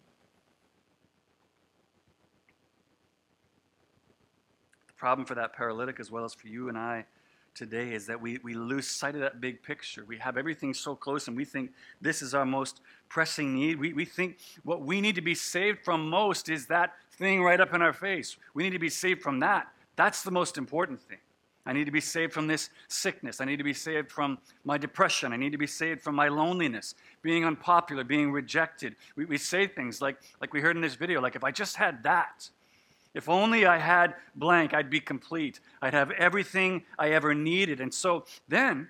Problem 5.00 5.24
for 5.24 5.34
that 5.34 5.54
paralytic, 5.54 5.98
as 5.98 6.10
well 6.10 6.26
as 6.26 6.34
for 6.34 6.46
you 6.46 6.68
and 6.68 6.76
I, 6.76 7.06
today 7.54 7.94
is 7.94 8.06
that 8.06 8.20
we, 8.20 8.38
we 8.44 8.52
lose 8.52 8.86
sight 8.86 9.14
of 9.14 9.22
that 9.22 9.40
big 9.40 9.62
picture. 9.62 10.04
We 10.04 10.18
have 10.18 10.36
everything 10.36 10.74
so 10.74 10.94
close 10.94 11.26
and 11.26 11.34
we 11.34 11.46
think 11.46 11.70
this 12.02 12.20
is 12.20 12.34
our 12.34 12.44
most 12.44 12.82
pressing 13.08 13.54
need. 13.54 13.80
We, 13.80 13.94
we 13.94 14.04
think 14.04 14.36
what 14.62 14.82
we 14.82 15.00
need 15.00 15.14
to 15.14 15.22
be 15.22 15.34
saved 15.34 15.78
from 15.86 16.10
most 16.10 16.50
is 16.50 16.66
that 16.66 16.92
thing 17.12 17.42
right 17.42 17.58
up 17.62 17.72
in 17.72 17.80
our 17.80 17.94
face. 17.94 18.36
We 18.52 18.62
need 18.62 18.74
to 18.74 18.78
be 18.78 18.90
saved 18.90 19.22
from 19.22 19.40
that. 19.40 19.68
That's 19.96 20.22
the 20.22 20.30
most 20.30 20.58
important 20.58 21.00
thing. 21.00 21.18
I 21.64 21.72
need 21.72 21.86
to 21.86 21.90
be 21.90 22.00
saved 22.02 22.34
from 22.34 22.46
this 22.46 22.68
sickness. 22.88 23.40
I 23.40 23.46
need 23.46 23.56
to 23.56 23.64
be 23.64 23.72
saved 23.72 24.12
from 24.12 24.36
my 24.64 24.76
depression. 24.76 25.32
I 25.32 25.36
need 25.38 25.52
to 25.52 25.58
be 25.58 25.66
saved 25.66 26.02
from 26.02 26.14
my 26.14 26.28
loneliness, 26.28 26.94
being 27.22 27.46
unpopular, 27.46 28.04
being 28.04 28.32
rejected. 28.32 28.96
We, 29.16 29.24
we 29.24 29.38
say 29.38 29.66
things 29.66 30.02
like, 30.02 30.18
like 30.42 30.52
we 30.52 30.60
heard 30.60 30.76
in 30.76 30.82
this 30.82 30.94
video, 30.94 31.22
like, 31.22 31.36
if 31.36 31.44
I 31.44 31.52
just 31.52 31.76
had 31.76 32.02
that, 32.02 32.50
if 33.14 33.28
only 33.28 33.66
I 33.66 33.78
had 33.78 34.14
blank, 34.36 34.72
I'd 34.72 34.90
be 34.90 35.00
complete. 35.00 35.60
I'd 35.82 35.94
have 35.94 36.10
everything 36.12 36.84
I 36.98 37.10
ever 37.10 37.34
needed. 37.34 37.80
And 37.80 37.92
so 37.92 38.24
then, 38.48 38.88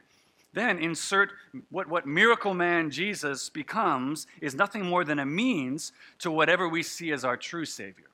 then 0.52 0.78
insert 0.78 1.32
what, 1.70 1.88
what 1.88 2.06
miracle 2.06 2.52
man 2.52 2.90
Jesus 2.90 3.48
becomes 3.48 4.26
is 4.40 4.54
nothing 4.54 4.84
more 4.84 5.04
than 5.04 5.18
a 5.18 5.26
means 5.26 5.92
to 6.18 6.30
whatever 6.30 6.68
we 6.68 6.82
see 6.82 7.12
as 7.12 7.24
our 7.24 7.36
true 7.36 7.64
Savior. 7.64 8.10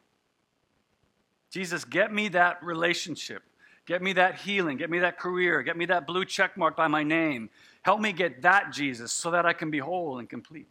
Jesus, 1.51 1.85
get 1.85 2.12
me 2.12 2.29
that 2.29 2.62
relationship. 2.62 3.42
Get 3.85 4.03
me 4.03 4.12
that 4.14 4.37
healing. 4.37 4.77
Get 4.77 4.90
me 4.90 5.01
that 5.01 5.19
career. 5.19 5.62
Get 5.62 5.77
me 5.77 5.87
that 5.87 6.07
blue 6.07 6.25
check 6.25 6.57
mark 6.57 6.77
by 6.77 6.87
my 6.87 7.03
name. 7.03 7.51
Help 7.83 8.01
me 8.01 8.12
get 8.12 8.42
that, 8.42 8.73
Jesus, 8.73 9.12
so 9.12 9.31
that 9.31 9.47
I 9.47 9.53
can 9.53 9.71
be 9.71 9.79
whole 9.79 10.19
and 10.19 10.29
complete. 10.29 10.66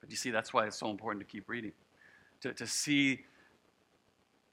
But 0.00 0.10
you 0.10 0.16
see, 0.16 0.30
that's 0.30 0.52
why 0.52 0.66
it's 0.66 0.76
so 0.76 0.90
important 0.90 1.26
to 1.26 1.32
keep 1.32 1.48
reading 1.48 1.72
to, 2.44 2.52
to 2.52 2.66
see 2.66 3.24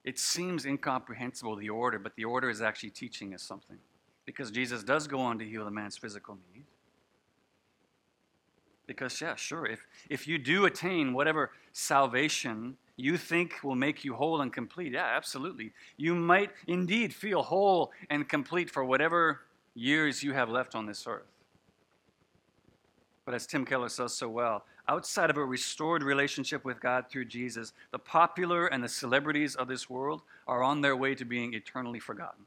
it 0.05 0.17
seems 0.17 0.65
incomprehensible, 0.65 1.57
the 1.57 1.69
order, 1.69 1.99
but 1.99 2.15
the 2.15 2.23
order 2.23 2.49
is 2.49 2.61
actually 2.61 2.89
teaching 2.91 3.33
us 3.33 3.43
something. 3.43 3.77
Because 4.25 4.49
Jesus 4.49 4.81
does 4.81 5.07
go 5.07 5.19
on 5.19 5.37
to 5.39 5.45
heal 5.45 5.65
the 5.65 5.71
man's 5.71 5.97
physical 5.97 6.37
need. 6.53 6.63
Because, 8.87 9.19
yeah, 9.19 9.35
sure, 9.35 9.65
if, 9.65 9.85
if 10.09 10.25
you 10.25 10.37
do 10.37 10.65
attain 10.65 11.13
whatever 11.13 11.51
salvation 11.73 12.77
you 12.95 13.17
think 13.17 13.55
will 13.61 13.75
make 13.75 14.05
you 14.05 14.15
whole 14.15 14.41
and 14.41 14.53
complete, 14.53 14.93
yeah, 14.93 15.13
absolutely. 15.15 15.73
You 15.97 16.15
might 16.15 16.51
indeed 16.67 17.13
feel 17.13 17.43
whole 17.43 17.91
and 18.09 18.27
complete 18.27 18.69
for 18.69 18.85
whatever 18.85 19.41
years 19.75 20.23
you 20.23 20.33
have 20.33 20.49
left 20.49 20.75
on 20.75 20.85
this 20.85 21.05
earth. 21.07 21.27
But 23.25 23.35
as 23.35 23.45
Tim 23.45 23.65
Keller 23.65 23.89
says 23.89 24.13
so 24.13 24.29
well, 24.29 24.63
outside 24.87 25.29
of 25.29 25.37
a 25.37 25.45
restored 25.45 26.03
relationship 26.03 26.65
with 26.65 26.79
God 26.79 27.05
through 27.09 27.25
Jesus, 27.25 27.73
the 27.91 27.99
popular 27.99 28.67
and 28.67 28.83
the 28.83 28.89
celebrities 28.89 29.55
of 29.55 29.67
this 29.67 29.89
world 29.89 30.21
are 30.47 30.63
on 30.63 30.81
their 30.81 30.95
way 30.95 31.15
to 31.15 31.25
being 31.25 31.53
eternally 31.53 31.99
forgotten. 31.99 32.45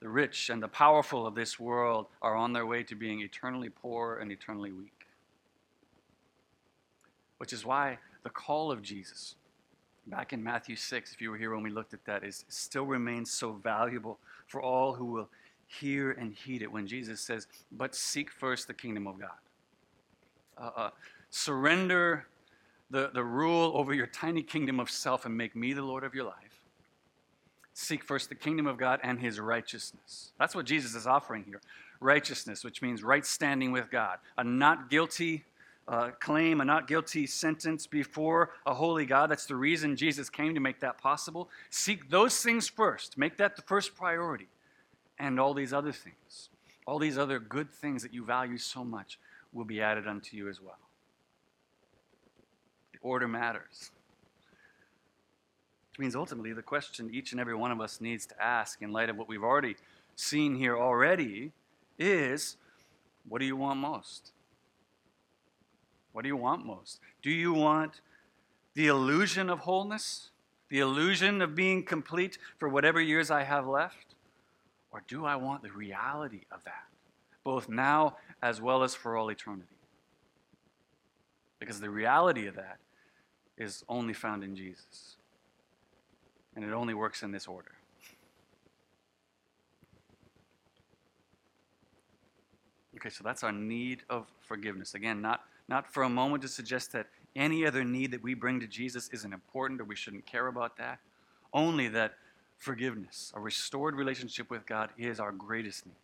The 0.00 0.08
rich 0.08 0.50
and 0.50 0.62
the 0.62 0.68
powerful 0.68 1.26
of 1.26 1.34
this 1.34 1.58
world 1.58 2.06
are 2.22 2.36
on 2.36 2.52
their 2.52 2.66
way 2.66 2.82
to 2.84 2.94
being 2.94 3.20
eternally 3.20 3.70
poor 3.70 4.18
and 4.18 4.30
eternally 4.30 4.70
weak. 4.70 5.06
Which 7.38 7.52
is 7.52 7.64
why 7.64 7.98
the 8.22 8.30
call 8.30 8.70
of 8.70 8.82
Jesus, 8.82 9.36
back 10.06 10.32
in 10.32 10.42
Matthew 10.42 10.76
6, 10.76 11.12
if 11.12 11.20
you 11.20 11.30
were 11.30 11.36
here 11.38 11.54
when 11.54 11.62
we 11.62 11.70
looked 11.70 11.94
at 11.94 12.04
that, 12.04 12.24
is 12.24 12.44
still 12.48 12.86
remains 12.86 13.30
so 13.30 13.52
valuable 13.52 14.18
for 14.46 14.60
all 14.60 14.94
who 14.94 15.06
will 15.06 15.28
hear 15.66 16.12
and 16.12 16.32
heed 16.32 16.62
it 16.62 16.70
when 16.70 16.86
Jesus 16.86 17.20
says, 17.20 17.46
But 17.72 17.94
seek 17.94 18.30
first 18.30 18.68
the 18.68 18.74
kingdom 18.74 19.06
of 19.06 19.18
God. 19.18 19.30
Uh, 20.58 20.70
uh, 20.76 20.90
surrender 21.30 22.26
the, 22.90 23.10
the 23.12 23.22
rule 23.22 23.72
over 23.74 23.92
your 23.92 24.06
tiny 24.06 24.42
kingdom 24.42 24.80
of 24.80 24.90
self 24.90 25.26
and 25.26 25.36
make 25.36 25.54
me 25.56 25.72
the 25.72 25.82
Lord 25.82 26.04
of 26.04 26.14
your 26.14 26.24
life. 26.24 26.60
Seek 27.74 28.04
first 28.04 28.28
the 28.30 28.34
kingdom 28.34 28.66
of 28.66 28.78
God 28.78 29.00
and 29.02 29.20
his 29.20 29.38
righteousness. 29.38 30.32
That's 30.38 30.54
what 30.54 30.64
Jesus 30.64 30.94
is 30.94 31.06
offering 31.06 31.44
here. 31.44 31.60
Righteousness, 32.00 32.64
which 32.64 32.80
means 32.80 33.02
right 33.02 33.24
standing 33.26 33.70
with 33.70 33.90
God, 33.90 34.18
a 34.38 34.44
not 34.44 34.88
guilty 34.88 35.44
uh, 35.88 36.10
claim, 36.18 36.60
a 36.60 36.64
not 36.64 36.88
guilty 36.88 37.26
sentence 37.26 37.86
before 37.86 38.50
a 38.64 38.74
holy 38.74 39.06
God. 39.06 39.30
That's 39.30 39.46
the 39.46 39.56
reason 39.56 39.94
Jesus 39.94 40.30
came 40.30 40.54
to 40.54 40.60
make 40.60 40.80
that 40.80 40.98
possible. 40.98 41.48
Seek 41.70 42.08
those 42.10 42.42
things 42.42 42.68
first, 42.68 43.18
make 43.18 43.36
that 43.38 43.56
the 43.56 43.62
first 43.62 43.94
priority 43.94 44.48
and 45.18 45.38
all 45.38 45.54
these 45.54 45.72
other 45.72 45.92
things, 45.92 46.48
all 46.86 46.98
these 46.98 47.18
other 47.18 47.38
good 47.38 47.70
things 47.70 48.02
that 48.02 48.12
you 48.12 48.24
value 48.24 48.58
so 48.58 48.84
much, 48.84 49.18
will 49.56 49.64
be 49.64 49.80
added 49.80 50.06
unto 50.06 50.36
you 50.36 50.48
as 50.48 50.60
well. 50.60 50.78
The 52.92 52.98
order 53.00 53.26
matters. 53.26 53.90
Which 55.90 55.98
means 55.98 56.14
ultimately 56.14 56.52
the 56.52 56.62
question 56.62 57.10
each 57.12 57.32
and 57.32 57.40
every 57.40 57.54
one 57.54 57.72
of 57.72 57.80
us 57.80 58.00
needs 58.00 58.26
to 58.26 58.42
ask 58.42 58.82
in 58.82 58.92
light 58.92 59.08
of 59.08 59.16
what 59.16 59.28
we've 59.28 59.42
already 59.42 59.76
seen 60.14 60.54
here 60.54 60.76
already 60.76 61.52
is 61.98 62.56
what 63.28 63.40
do 63.40 63.46
you 63.46 63.56
want 63.56 63.80
most? 63.80 64.32
What 66.12 66.22
do 66.22 66.28
you 66.28 66.36
want 66.36 66.64
most? 66.64 67.00
Do 67.22 67.30
you 67.30 67.52
want 67.52 68.00
the 68.74 68.86
illusion 68.86 69.50
of 69.50 69.60
wholeness? 69.60 70.30
The 70.68 70.80
illusion 70.80 71.40
of 71.40 71.54
being 71.54 71.82
complete 71.82 72.38
for 72.58 72.68
whatever 72.68 73.00
years 73.00 73.30
I 73.30 73.44
have 73.44 73.66
left? 73.66 74.14
Or 74.90 75.02
do 75.08 75.24
I 75.24 75.36
want 75.36 75.62
the 75.62 75.70
reality 75.70 76.42
of 76.50 76.60
that, 76.64 76.86
both 77.44 77.68
now 77.68 78.16
as 78.42 78.60
well 78.60 78.82
as 78.82 78.94
for 78.94 79.16
all 79.16 79.28
eternity? 79.28 79.68
Because 81.58 81.80
the 81.80 81.90
reality 81.90 82.46
of 82.46 82.56
that 82.56 82.78
is 83.56 83.84
only 83.88 84.12
found 84.12 84.44
in 84.44 84.54
Jesus. 84.54 85.16
And 86.54 86.64
it 86.64 86.72
only 86.72 86.94
works 86.94 87.22
in 87.22 87.32
this 87.32 87.46
order. 87.46 87.72
Okay, 92.96 93.10
so 93.10 93.22
that's 93.22 93.44
our 93.44 93.52
need 93.52 94.02
of 94.08 94.26
forgiveness. 94.40 94.94
Again, 94.94 95.20
not, 95.20 95.42
not 95.68 95.92
for 95.92 96.02
a 96.02 96.08
moment 96.08 96.42
to 96.42 96.48
suggest 96.48 96.92
that 96.92 97.06
any 97.34 97.66
other 97.66 97.84
need 97.84 98.10
that 98.12 98.22
we 98.22 98.34
bring 98.34 98.58
to 98.60 98.66
Jesus 98.66 99.10
isn't 99.12 99.32
important 99.32 99.80
or 99.80 99.84
we 99.84 99.94
shouldn't 99.94 100.24
care 100.24 100.46
about 100.46 100.78
that. 100.78 100.98
Only 101.52 101.88
that 101.88 102.14
forgiveness, 102.56 103.32
a 103.36 103.40
restored 103.40 103.94
relationship 103.94 104.50
with 104.50 104.66
God, 104.66 104.90
is 104.96 105.20
our 105.20 105.32
greatest 105.32 105.86
need. 105.86 105.94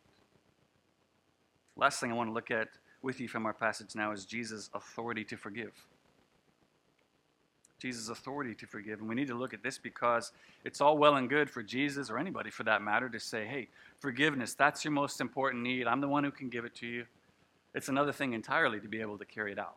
Last 1.77 2.01
thing 2.01 2.13
I 2.13 2.15
want 2.15 2.31
to 2.31 2.35
look 2.35 2.51
at 2.51 2.69
with 3.03 3.21
you 3.21 3.29
from 3.29 3.47
our 3.47 3.55
passage 3.55 3.95
now 3.95 4.13
is 4.13 4.25
Jesus' 4.25 4.71
authority 4.75 5.25
to 5.25 5.37
forgive. 5.37 5.73
Jesus' 7.81 8.11
authority 8.11 8.55
to 8.55 8.67
forgive. 8.67 9.01
And 9.01 9.09
we 9.09 9.17
need 9.17 9.27
to 9.27 9.35
look 9.35 9.53
at 9.53 9.63
this 9.65 9.77
because 9.77 10.31
it's 10.65 10.81
all 10.81 10.97
well 10.97 11.17
and 11.17 11.29
good 11.29 11.51
for 11.51 11.65
Jesus 11.65 12.11
or 12.11 12.19
anybody 12.19 12.49
for 12.49 12.63
that 12.63 12.81
matter 12.81 13.09
to 13.09 13.19
say, 13.19 13.45
hey, 13.45 13.69
forgiveness, 13.99 14.55
that's 14.55 14.85
your 14.85 14.93
most 14.93 15.21
important 15.21 15.65
need. 15.65 15.89
I'm 15.89 16.01
the 16.01 16.07
one 16.07 16.23
who 16.23 16.31
can 16.31 16.49
give 16.49 16.65
it 16.65 16.77
to 16.77 16.87
you. 16.87 17.07
It's 17.75 17.89
another 17.89 18.13
thing 18.13 18.35
entirely 18.35 18.79
to 18.79 18.87
be 18.87 19.01
able 19.01 19.19
to 19.19 19.25
carry 19.25 19.51
it 19.51 19.59
out. 19.59 19.75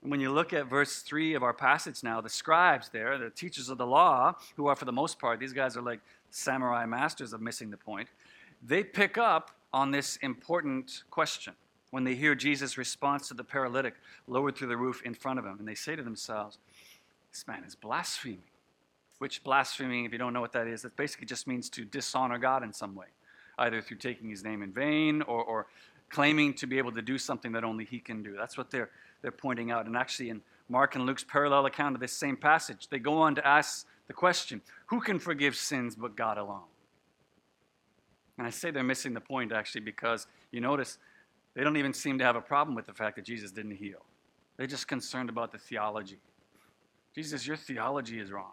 When 0.00 0.20
you 0.20 0.32
look 0.32 0.52
at 0.52 0.66
verse 0.66 1.02
3 1.02 1.34
of 1.34 1.44
our 1.44 1.52
passage 1.52 2.02
now, 2.02 2.20
the 2.20 2.28
scribes 2.28 2.88
there, 2.88 3.16
the 3.16 3.30
teachers 3.30 3.68
of 3.68 3.78
the 3.78 3.86
law, 3.86 4.34
who 4.56 4.66
are 4.66 4.74
for 4.74 4.86
the 4.86 4.92
most 4.92 5.20
part, 5.20 5.38
these 5.38 5.52
guys 5.52 5.76
are 5.76 5.82
like 5.82 6.00
samurai 6.30 6.84
masters 6.84 7.32
of 7.32 7.40
missing 7.40 7.70
the 7.70 7.76
point, 7.76 8.08
they 8.60 8.82
pick 8.82 9.16
up 9.16 9.52
on 9.72 9.90
this 9.90 10.16
important 10.16 11.04
question 11.10 11.54
when 11.90 12.04
they 12.04 12.14
hear 12.14 12.34
Jesus' 12.34 12.78
response 12.78 13.28
to 13.28 13.34
the 13.34 13.44
paralytic 13.44 13.94
lowered 14.26 14.56
through 14.56 14.68
the 14.68 14.76
roof 14.76 15.02
in 15.04 15.14
front 15.14 15.38
of 15.38 15.44
him. 15.44 15.56
And 15.58 15.68
they 15.68 15.74
say 15.74 15.96
to 15.96 16.02
themselves, 16.02 16.58
This 17.30 17.46
man 17.46 17.64
is 17.64 17.74
blaspheming. 17.74 18.42
Which 19.18 19.44
blaspheming, 19.44 20.04
if 20.04 20.12
you 20.12 20.18
don't 20.18 20.32
know 20.32 20.40
what 20.40 20.52
that 20.52 20.66
is, 20.66 20.82
that 20.82 20.96
basically 20.96 21.26
just 21.26 21.46
means 21.46 21.70
to 21.70 21.84
dishonor 21.84 22.38
God 22.38 22.64
in 22.64 22.72
some 22.72 22.94
way, 22.94 23.06
either 23.58 23.80
through 23.80 23.98
taking 23.98 24.30
his 24.30 24.42
name 24.42 24.62
in 24.62 24.72
vain 24.72 25.22
or, 25.22 25.44
or 25.44 25.66
claiming 26.08 26.54
to 26.54 26.66
be 26.66 26.78
able 26.78 26.92
to 26.92 27.02
do 27.02 27.18
something 27.18 27.52
that 27.52 27.62
only 27.62 27.84
he 27.84 28.00
can 28.00 28.22
do. 28.22 28.34
That's 28.36 28.58
what 28.58 28.70
they're 28.70 28.90
they're 29.22 29.30
pointing 29.30 29.70
out. 29.70 29.86
And 29.86 29.96
actually, 29.96 30.30
in 30.30 30.42
Mark 30.68 30.96
and 30.96 31.06
Luke's 31.06 31.24
parallel 31.24 31.66
account 31.66 31.94
of 31.94 32.00
this 32.00 32.12
same 32.12 32.36
passage, 32.36 32.88
they 32.88 32.98
go 32.98 33.18
on 33.18 33.34
to 33.36 33.46
ask 33.46 33.86
the 34.08 34.12
question 34.12 34.60
who 34.86 35.00
can 35.00 35.18
forgive 35.18 35.54
sins 35.54 35.94
but 35.94 36.16
God 36.16 36.36
alone? 36.36 36.64
And 38.38 38.46
I 38.46 38.50
say 38.50 38.70
they're 38.70 38.82
missing 38.82 39.14
the 39.14 39.20
point 39.20 39.52
actually 39.52 39.82
because 39.82 40.26
you 40.50 40.60
notice 40.60 40.98
they 41.54 41.62
don't 41.62 41.76
even 41.76 41.92
seem 41.92 42.18
to 42.18 42.24
have 42.24 42.36
a 42.36 42.40
problem 42.40 42.74
with 42.74 42.86
the 42.86 42.94
fact 42.94 43.16
that 43.16 43.24
Jesus 43.24 43.50
didn't 43.52 43.76
heal. 43.76 44.04
They're 44.56 44.66
just 44.66 44.88
concerned 44.88 45.28
about 45.28 45.52
the 45.52 45.58
theology. 45.58 46.18
Jesus, 47.14 47.46
your 47.46 47.56
theology 47.56 48.18
is 48.18 48.30
wrong. 48.32 48.52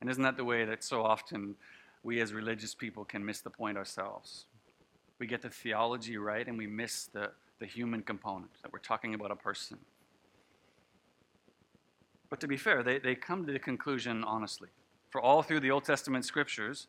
And 0.00 0.10
isn't 0.10 0.22
that 0.22 0.36
the 0.36 0.44
way 0.44 0.64
that 0.64 0.82
so 0.82 1.02
often 1.02 1.54
we 2.02 2.20
as 2.20 2.32
religious 2.32 2.74
people 2.74 3.04
can 3.04 3.24
miss 3.24 3.40
the 3.40 3.50
point 3.50 3.76
ourselves? 3.76 4.46
We 5.18 5.26
get 5.26 5.42
the 5.42 5.50
theology 5.50 6.16
right 6.16 6.46
and 6.46 6.56
we 6.56 6.66
miss 6.66 7.06
the, 7.06 7.30
the 7.58 7.66
human 7.66 8.02
component, 8.02 8.50
that 8.62 8.72
we're 8.72 8.78
talking 8.78 9.14
about 9.14 9.30
a 9.30 9.36
person. 9.36 9.78
But 12.30 12.40
to 12.40 12.48
be 12.48 12.56
fair, 12.56 12.82
they, 12.82 12.98
they 12.98 13.14
come 13.14 13.46
to 13.46 13.52
the 13.52 13.58
conclusion 13.58 14.22
honestly. 14.24 14.68
For 15.10 15.20
all 15.20 15.42
through 15.42 15.60
the 15.60 15.70
Old 15.70 15.84
Testament 15.84 16.24
scriptures, 16.24 16.86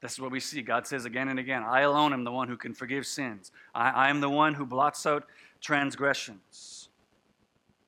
this 0.00 0.12
is 0.12 0.20
what 0.20 0.30
we 0.30 0.40
see. 0.40 0.62
God 0.62 0.86
says 0.86 1.04
again 1.04 1.28
and 1.28 1.38
again, 1.38 1.62
I 1.62 1.80
alone 1.82 2.12
am 2.12 2.24
the 2.24 2.32
one 2.32 2.48
who 2.48 2.56
can 2.56 2.74
forgive 2.74 3.06
sins. 3.06 3.50
I, 3.74 4.10
am 4.10 4.20
the 4.20 4.28
one 4.28 4.54
who 4.54 4.66
blots 4.66 5.06
out 5.06 5.24
transgressions. 5.60 6.90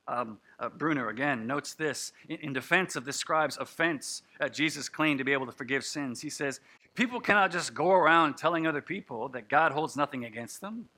Um, 0.07 0.39
uh, 0.59 0.69
Bruner 0.69 1.09
again 1.09 1.45
notes 1.45 1.75
this 1.75 2.13
in, 2.27 2.37
in 2.37 2.53
defense 2.53 2.95
of 2.95 3.05
the 3.05 3.13
scribe's 3.13 3.57
offense 3.57 4.23
at 4.39 4.53
Jesus' 4.53 4.89
claim 4.89 5.19
to 5.19 5.23
be 5.23 5.33
able 5.33 5.45
to 5.45 5.51
forgive 5.51 5.85
sins. 5.85 6.19
He 6.21 6.31
says, 6.31 6.59
People 6.95 7.21
cannot 7.21 7.51
just 7.51 7.73
go 7.73 7.91
around 7.91 8.35
telling 8.35 8.65
other 8.65 8.81
people 8.81 9.29
that 9.29 9.47
God 9.47 9.71
holds 9.71 9.95
nothing 9.95 10.25
against 10.25 10.61
them. 10.61 10.89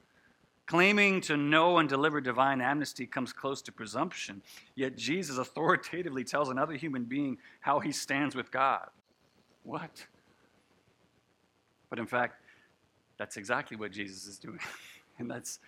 Claiming 0.66 1.20
to 1.22 1.36
know 1.36 1.80
and 1.80 1.90
deliver 1.90 2.22
divine 2.22 2.62
amnesty 2.62 3.06
comes 3.06 3.34
close 3.34 3.62
to 3.64 3.72
presumption, 3.72 4.42
yet 4.76 4.96
Jesus 4.96 5.38
authoritatively 5.38 6.24
tells 6.24 6.50
another 6.50 6.76
human 6.76 7.04
being 7.04 7.38
how 7.60 7.80
he 7.80 7.92
stands 7.92 8.36
with 8.36 8.52
God. 8.52 8.88
What? 9.64 10.06
But 11.92 12.00
in 12.00 12.08
fact, 12.08 12.42
that's 13.20 13.38
exactly 13.38 13.78
what 13.78 13.92
Jesus 13.92 14.26
is 14.26 14.40
doing. 14.40 14.60
and 15.20 15.30
that's 15.30 15.60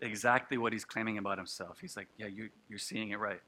exactly 0.00 0.56
what 0.56 0.72
he's 0.72 0.84
claiming 0.84 1.18
about 1.18 1.36
himself. 1.36 1.78
He's 1.80 1.98
like, 1.98 2.08
Yeah, 2.16 2.28
you, 2.28 2.48
you're 2.70 2.78
seeing 2.78 3.10
it 3.10 3.18
right. 3.18 3.42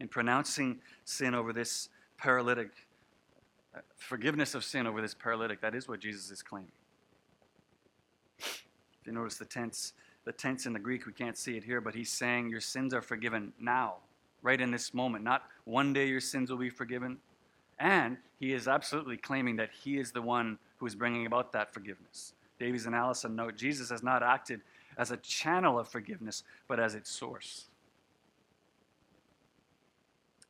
In 0.00 0.08
pronouncing 0.08 0.80
sin 1.06 1.34
over 1.34 1.54
this 1.54 1.88
paralytic, 2.18 2.70
uh, 3.74 3.80
forgiveness 3.96 4.54
of 4.54 4.64
sin 4.64 4.86
over 4.86 5.00
this 5.00 5.14
paralytic, 5.14 5.62
that 5.62 5.74
is 5.74 5.88
what 5.88 6.00
Jesus 6.00 6.30
is 6.30 6.42
claiming. 6.42 6.72
If 8.38 8.64
you 9.06 9.12
notice 9.12 9.36
the 9.36 9.44
tense, 9.44 9.92
the 10.24 10.32
tense 10.32 10.66
in 10.66 10.72
the 10.72 10.78
Greek, 10.78 11.06
we 11.06 11.12
can't 11.12 11.38
see 11.38 11.56
it 11.56 11.62
here, 11.62 11.80
but 11.80 11.94
he's 11.94 12.10
saying 12.10 12.50
your 12.50 12.60
sins 12.60 12.92
are 12.92 13.00
forgiven 13.00 13.52
now, 13.60 13.94
right 14.42 14.60
in 14.60 14.72
this 14.72 14.92
moment. 14.92 15.22
Not 15.22 15.44
one 15.64 15.92
day 15.92 16.08
your 16.08 16.20
sins 16.20 16.50
will 16.50 16.58
be 16.58 16.68
forgiven. 16.68 17.18
And 17.78 18.16
he 18.40 18.52
is 18.52 18.68
absolutely 18.68 19.16
claiming 19.16 19.56
that 19.56 19.70
he 19.70 19.98
is 19.98 20.10
the 20.10 20.22
one 20.22 20.58
who 20.78 20.86
is 20.86 20.94
bringing 20.94 21.26
about 21.26 21.52
that 21.52 21.72
forgiveness. 21.72 22.32
Davies 22.58 22.86
and 22.86 22.94
Allison 22.94 23.36
note 23.36 23.56
Jesus 23.56 23.90
has 23.90 24.02
not 24.02 24.22
acted 24.22 24.60
as 24.96 25.10
a 25.10 25.16
channel 25.18 25.78
of 25.78 25.88
forgiveness, 25.88 26.42
but 26.68 26.80
as 26.80 26.94
its 26.94 27.10
source. 27.10 27.66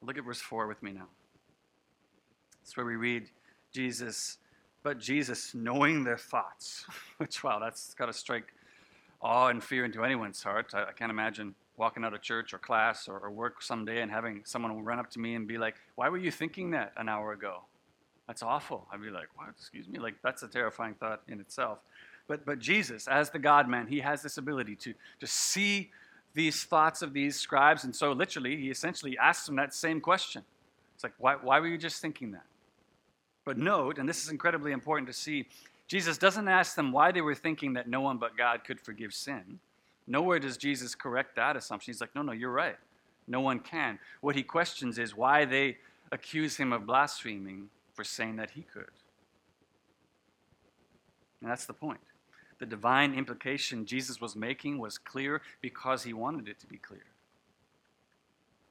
Look 0.02 0.18
at 0.18 0.24
verse 0.24 0.40
4 0.40 0.66
with 0.66 0.82
me 0.82 0.92
now. 0.92 1.08
It's 2.62 2.76
where 2.76 2.86
we 2.86 2.96
read 2.96 3.28
Jesus 3.72 4.38
but 4.86 5.00
Jesus, 5.00 5.52
knowing 5.52 6.04
their 6.04 6.16
thoughts, 6.16 6.86
which, 7.16 7.42
wow, 7.42 7.58
that's 7.58 7.92
got 7.94 8.06
to 8.06 8.12
strike 8.12 8.54
awe 9.20 9.48
and 9.48 9.60
fear 9.60 9.84
into 9.84 10.04
anyone's 10.04 10.40
heart. 10.40 10.74
I, 10.74 10.84
I 10.84 10.92
can't 10.92 11.10
imagine 11.10 11.56
walking 11.76 12.04
out 12.04 12.14
of 12.14 12.22
church 12.22 12.54
or 12.54 12.58
class 12.58 13.08
or, 13.08 13.18
or, 13.18 13.32
work 13.32 13.62
someday 13.62 14.00
and 14.00 14.12
having 14.12 14.42
someone 14.44 14.84
run 14.84 15.00
up 15.00 15.10
to 15.10 15.18
me 15.18 15.34
and 15.34 15.48
be 15.48 15.58
like, 15.58 15.74
Why 15.96 16.08
were 16.08 16.18
you 16.18 16.30
thinking 16.30 16.70
that 16.70 16.92
an 16.96 17.08
hour 17.08 17.32
ago? 17.32 17.64
That's 18.26 18.42
awful. 18.42 18.86
I'd 18.92 19.00
be 19.00 19.10
like, 19.10 19.28
What? 19.36 19.48
Excuse 19.50 19.88
me? 19.88 19.98
Like, 19.98 20.14
that's 20.22 20.42
a 20.42 20.48
terrifying 20.48 20.94
thought 20.94 21.22
in 21.28 21.40
itself. 21.40 21.78
But, 22.28 22.44
but 22.44 22.58
Jesus, 22.58 23.06
as 23.06 23.30
the 23.30 23.38
God 23.38 23.68
man, 23.68 23.86
he 23.86 24.00
has 24.00 24.22
this 24.22 24.36
ability 24.36 24.76
to, 24.76 24.94
to 25.20 25.26
see 25.26 25.90
these 26.34 26.64
thoughts 26.64 27.02
of 27.02 27.12
these 27.12 27.36
scribes. 27.38 27.84
And 27.84 27.94
so, 27.94 28.12
literally, 28.12 28.56
he 28.56 28.70
essentially 28.70 29.16
asks 29.16 29.46
them 29.46 29.56
that 29.56 29.72
same 29.72 30.00
question. 30.00 30.42
It's 30.94 31.04
like, 31.04 31.14
why, 31.18 31.36
why 31.36 31.60
were 31.60 31.68
you 31.68 31.78
just 31.78 32.00
thinking 32.00 32.32
that? 32.32 32.46
But 33.44 33.58
note, 33.58 33.98
and 33.98 34.08
this 34.08 34.24
is 34.24 34.30
incredibly 34.30 34.72
important 34.72 35.06
to 35.06 35.12
see, 35.12 35.46
Jesus 35.86 36.18
doesn't 36.18 36.48
ask 36.48 36.74
them 36.74 36.90
why 36.90 37.12
they 37.12 37.20
were 37.20 37.34
thinking 37.34 37.74
that 37.74 37.88
no 37.88 38.00
one 38.00 38.18
but 38.18 38.36
God 38.36 38.64
could 38.64 38.80
forgive 38.80 39.14
sin. 39.14 39.60
Nowhere 40.08 40.40
does 40.40 40.56
Jesus 40.56 40.94
correct 40.94 41.36
that 41.36 41.56
assumption. 41.56 41.92
He's 41.92 42.00
like, 42.00 42.14
no, 42.14 42.22
no, 42.22 42.32
you're 42.32 42.50
right. 42.50 42.76
No 43.28 43.40
one 43.40 43.60
can. 43.60 43.98
What 44.20 44.36
he 44.36 44.42
questions 44.42 44.98
is 44.98 45.16
why 45.16 45.44
they 45.44 45.78
accuse 46.10 46.56
him 46.56 46.72
of 46.72 46.86
blaspheming 46.86 47.68
for 47.96 48.04
saying 48.04 48.36
that 48.36 48.50
he 48.50 48.62
could. 48.62 48.90
And 51.40 51.50
that's 51.50 51.64
the 51.64 51.72
point. 51.72 52.00
The 52.58 52.66
divine 52.66 53.14
implication 53.14 53.86
Jesus 53.86 54.20
was 54.20 54.36
making 54.36 54.78
was 54.78 54.98
clear 54.98 55.42
because 55.60 56.04
he 56.04 56.12
wanted 56.12 56.48
it 56.48 56.60
to 56.60 56.66
be 56.66 56.78
clear. 56.78 57.04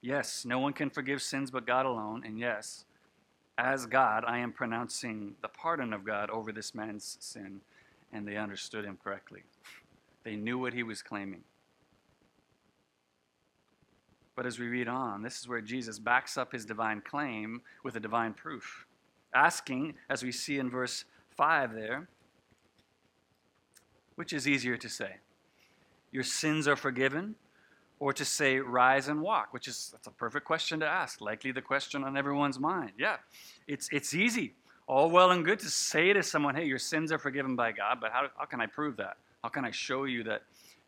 Yes, 0.00 0.44
no 0.44 0.58
one 0.58 0.72
can 0.72 0.90
forgive 0.90 1.20
sins 1.20 1.50
but 1.50 1.66
God 1.66 1.86
alone. 1.86 2.22
And 2.24 2.38
yes, 2.38 2.84
as 3.58 3.86
God, 3.86 4.24
I 4.26 4.38
am 4.38 4.52
pronouncing 4.52 5.34
the 5.42 5.48
pardon 5.48 5.92
of 5.92 6.04
God 6.04 6.30
over 6.30 6.52
this 6.52 6.74
man's 6.74 7.16
sin. 7.20 7.60
And 8.12 8.26
they 8.26 8.36
understood 8.36 8.84
him 8.84 8.98
correctly. 9.02 9.42
They 10.24 10.36
knew 10.36 10.58
what 10.58 10.74
he 10.74 10.82
was 10.82 11.02
claiming. 11.02 11.42
But 14.36 14.46
as 14.46 14.58
we 14.58 14.66
read 14.66 14.86
on, 14.86 15.22
this 15.22 15.40
is 15.40 15.48
where 15.48 15.62
Jesus 15.62 15.98
backs 15.98 16.36
up 16.36 16.52
his 16.52 16.66
divine 16.66 17.00
claim 17.00 17.62
with 17.82 17.96
a 17.96 18.00
divine 18.00 18.34
proof, 18.34 18.85
asking, 19.36 19.94
as 20.08 20.22
we 20.22 20.32
see 20.32 20.58
in 20.58 20.70
verse 20.70 21.04
5 21.36 21.74
there, 21.74 22.08
which 24.14 24.32
is 24.32 24.48
easier 24.48 24.76
to 24.78 24.88
say? 24.88 25.16
Your 26.10 26.22
sins 26.22 26.66
are 26.66 26.76
forgiven, 26.76 27.34
or 27.98 28.12
to 28.12 28.24
say, 28.24 28.58
rise 28.58 29.08
and 29.08 29.20
walk, 29.20 29.52
which 29.52 29.68
is 29.68 29.90
that's 29.92 30.06
a 30.06 30.10
perfect 30.10 30.46
question 30.46 30.80
to 30.80 30.86
ask, 30.86 31.20
likely 31.20 31.52
the 31.52 31.62
question 31.62 32.04
on 32.04 32.16
everyone's 32.16 32.58
mind. 32.58 32.92
Yeah, 32.98 33.16
it's, 33.66 33.88
it's 33.92 34.14
easy, 34.14 34.54
all 34.86 35.10
well 35.10 35.30
and 35.30 35.44
good 35.44 35.58
to 35.60 35.68
say 35.68 36.12
to 36.12 36.22
someone, 36.22 36.54
hey, 36.54 36.64
your 36.64 36.78
sins 36.78 37.12
are 37.12 37.18
forgiven 37.18 37.56
by 37.56 37.72
God, 37.72 37.98
but 38.00 38.12
how, 38.12 38.28
how 38.36 38.44
can 38.46 38.60
I 38.60 38.66
prove 38.66 38.96
that? 38.96 39.16
How 39.42 39.48
can 39.50 39.64
I 39.64 39.70
show 39.70 40.04
you 40.04 40.24
that 40.24 40.42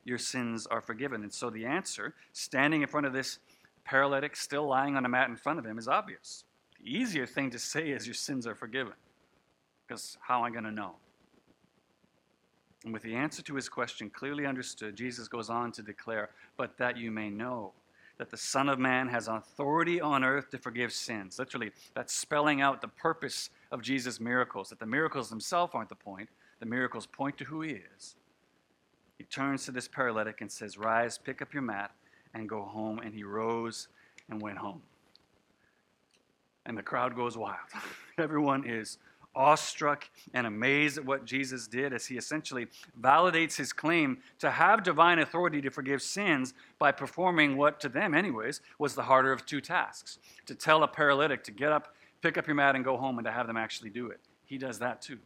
your 0.04 0.18
sins 0.18 0.66
are 0.66 0.80
forgiven? 0.80 1.22
And 1.22 1.32
so 1.32 1.50
the 1.50 1.66
answer, 1.66 2.14
standing 2.32 2.82
in 2.82 2.88
front 2.88 3.06
of 3.06 3.12
this 3.12 3.38
paralytic 3.84 4.36
still 4.36 4.66
lying 4.66 4.96
on 4.96 5.04
a 5.04 5.08
mat 5.08 5.28
in 5.28 5.36
front 5.36 5.58
of 5.58 5.64
him, 5.64 5.78
is 5.78 5.88
obvious. 5.88 6.44
The 6.82 6.96
easier 6.96 7.26
thing 7.26 7.50
to 7.50 7.58
say 7.58 7.90
is, 7.90 8.06
your 8.06 8.14
sins 8.14 8.46
are 8.46 8.54
forgiven. 8.54 8.94
Because 9.86 10.18
how 10.20 10.38
am 10.38 10.44
I 10.44 10.50
going 10.50 10.64
to 10.64 10.70
know? 10.70 10.96
And 12.84 12.92
with 12.92 13.02
the 13.02 13.16
answer 13.16 13.42
to 13.42 13.54
his 13.54 13.68
question 13.68 14.10
clearly 14.10 14.46
understood, 14.46 14.96
Jesus 14.96 15.28
goes 15.28 15.50
on 15.50 15.72
to 15.72 15.82
declare, 15.82 16.30
But 16.56 16.78
that 16.78 16.96
you 16.96 17.10
may 17.10 17.30
know 17.30 17.72
that 18.18 18.30
the 18.30 18.36
Son 18.36 18.68
of 18.68 18.78
Man 18.78 19.08
has 19.08 19.28
authority 19.28 20.00
on 20.00 20.24
earth 20.24 20.50
to 20.50 20.58
forgive 20.58 20.92
sins. 20.92 21.38
Literally, 21.38 21.70
that's 21.94 22.12
spelling 22.12 22.60
out 22.60 22.80
the 22.80 22.88
purpose 22.88 23.50
of 23.70 23.80
Jesus' 23.80 24.20
miracles, 24.20 24.68
that 24.70 24.80
the 24.80 24.86
miracles 24.86 25.30
themselves 25.30 25.72
aren't 25.74 25.88
the 25.88 25.94
point, 25.94 26.28
the 26.60 26.66
miracles 26.66 27.06
point 27.06 27.38
to 27.38 27.44
who 27.44 27.62
he 27.62 27.80
is. 27.96 28.16
He 29.18 29.24
turns 29.24 29.64
to 29.64 29.72
this 29.72 29.88
paralytic 29.88 30.40
and 30.40 30.50
says, 30.50 30.78
Rise, 30.78 31.18
pick 31.18 31.42
up 31.42 31.52
your 31.52 31.62
mat, 31.62 31.92
and 32.34 32.48
go 32.48 32.62
home. 32.62 32.98
And 32.98 33.14
he 33.14 33.24
rose 33.24 33.88
and 34.28 34.40
went 34.40 34.58
home. 34.58 34.82
And 36.68 36.78
the 36.78 36.82
crowd 36.82 37.16
goes 37.16 37.36
wild. 37.36 37.56
Everyone 38.18 38.64
is 38.64 38.98
awestruck 39.34 40.08
and 40.34 40.46
amazed 40.46 40.98
at 40.98 41.04
what 41.04 41.24
Jesus 41.24 41.66
did 41.66 41.92
as 41.92 42.06
he 42.06 42.16
essentially 42.16 42.66
validates 43.00 43.56
his 43.56 43.72
claim 43.72 44.18
to 44.38 44.50
have 44.50 44.82
divine 44.82 45.18
authority 45.18 45.62
to 45.62 45.70
forgive 45.70 46.02
sins 46.02 46.52
by 46.78 46.92
performing 46.92 47.56
what, 47.56 47.80
to 47.80 47.88
them, 47.88 48.14
anyways, 48.14 48.60
was 48.78 48.94
the 48.94 49.02
harder 49.02 49.32
of 49.32 49.46
two 49.46 49.60
tasks 49.60 50.18
to 50.46 50.54
tell 50.54 50.82
a 50.82 50.88
paralytic 50.88 51.42
to 51.44 51.52
get 51.52 51.72
up, 51.72 51.94
pick 52.20 52.36
up 52.36 52.46
your 52.46 52.56
mat, 52.56 52.74
and 52.76 52.84
go 52.84 52.96
home, 52.96 53.18
and 53.18 53.24
to 53.24 53.32
have 53.32 53.46
them 53.46 53.56
actually 53.56 53.90
do 53.90 54.08
it. 54.08 54.20
He 54.44 54.58
does 54.58 54.78
that 54.80 55.00
too. 55.00 55.18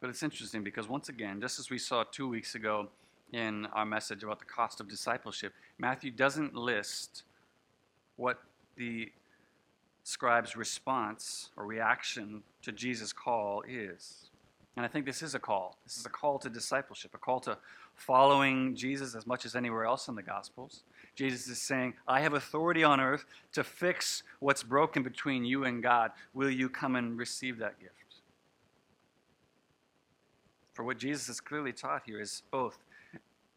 But 0.00 0.10
it's 0.10 0.22
interesting 0.22 0.62
because, 0.62 0.88
once 0.88 1.08
again, 1.08 1.40
just 1.40 1.58
as 1.58 1.70
we 1.70 1.78
saw 1.78 2.04
two 2.04 2.28
weeks 2.28 2.54
ago 2.54 2.88
in 3.32 3.66
our 3.66 3.84
message 3.84 4.22
about 4.22 4.38
the 4.38 4.44
cost 4.44 4.80
of 4.80 4.88
discipleship, 4.88 5.52
Matthew 5.78 6.10
doesn't 6.10 6.54
list 6.54 7.24
what 8.18 8.42
the 8.76 9.10
scribe's 10.02 10.56
response 10.56 11.50
or 11.56 11.64
reaction 11.64 12.42
to 12.62 12.72
Jesus' 12.72 13.12
call 13.12 13.62
is. 13.66 14.30
And 14.76 14.84
I 14.84 14.88
think 14.88 15.06
this 15.06 15.22
is 15.22 15.34
a 15.34 15.38
call. 15.38 15.76
This 15.84 15.96
is 15.96 16.04
a 16.04 16.10
call 16.10 16.38
to 16.40 16.50
discipleship, 16.50 17.12
a 17.14 17.18
call 17.18 17.40
to 17.40 17.56
following 17.94 18.76
Jesus 18.76 19.14
as 19.14 19.26
much 19.26 19.44
as 19.44 19.56
anywhere 19.56 19.84
else 19.84 20.08
in 20.08 20.14
the 20.14 20.22
Gospels. 20.22 20.82
Jesus 21.14 21.48
is 21.48 21.60
saying, 21.60 21.94
I 22.06 22.20
have 22.20 22.34
authority 22.34 22.84
on 22.84 23.00
earth 23.00 23.24
to 23.52 23.64
fix 23.64 24.22
what's 24.38 24.62
broken 24.62 25.02
between 25.02 25.44
you 25.44 25.64
and 25.64 25.82
God. 25.82 26.12
Will 26.32 26.50
you 26.50 26.68
come 26.68 26.94
and 26.94 27.18
receive 27.18 27.58
that 27.58 27.80
gift? 27.80 27.94
For 30.74 30.84
what 30.84 30.98
Jesus 30.98 31.26
has 31.26 31.40
clearly 31.40 31.72
taught 31.72 32.02
here 32.06 32.20
is 32.20 32.42
both 32.52 32.78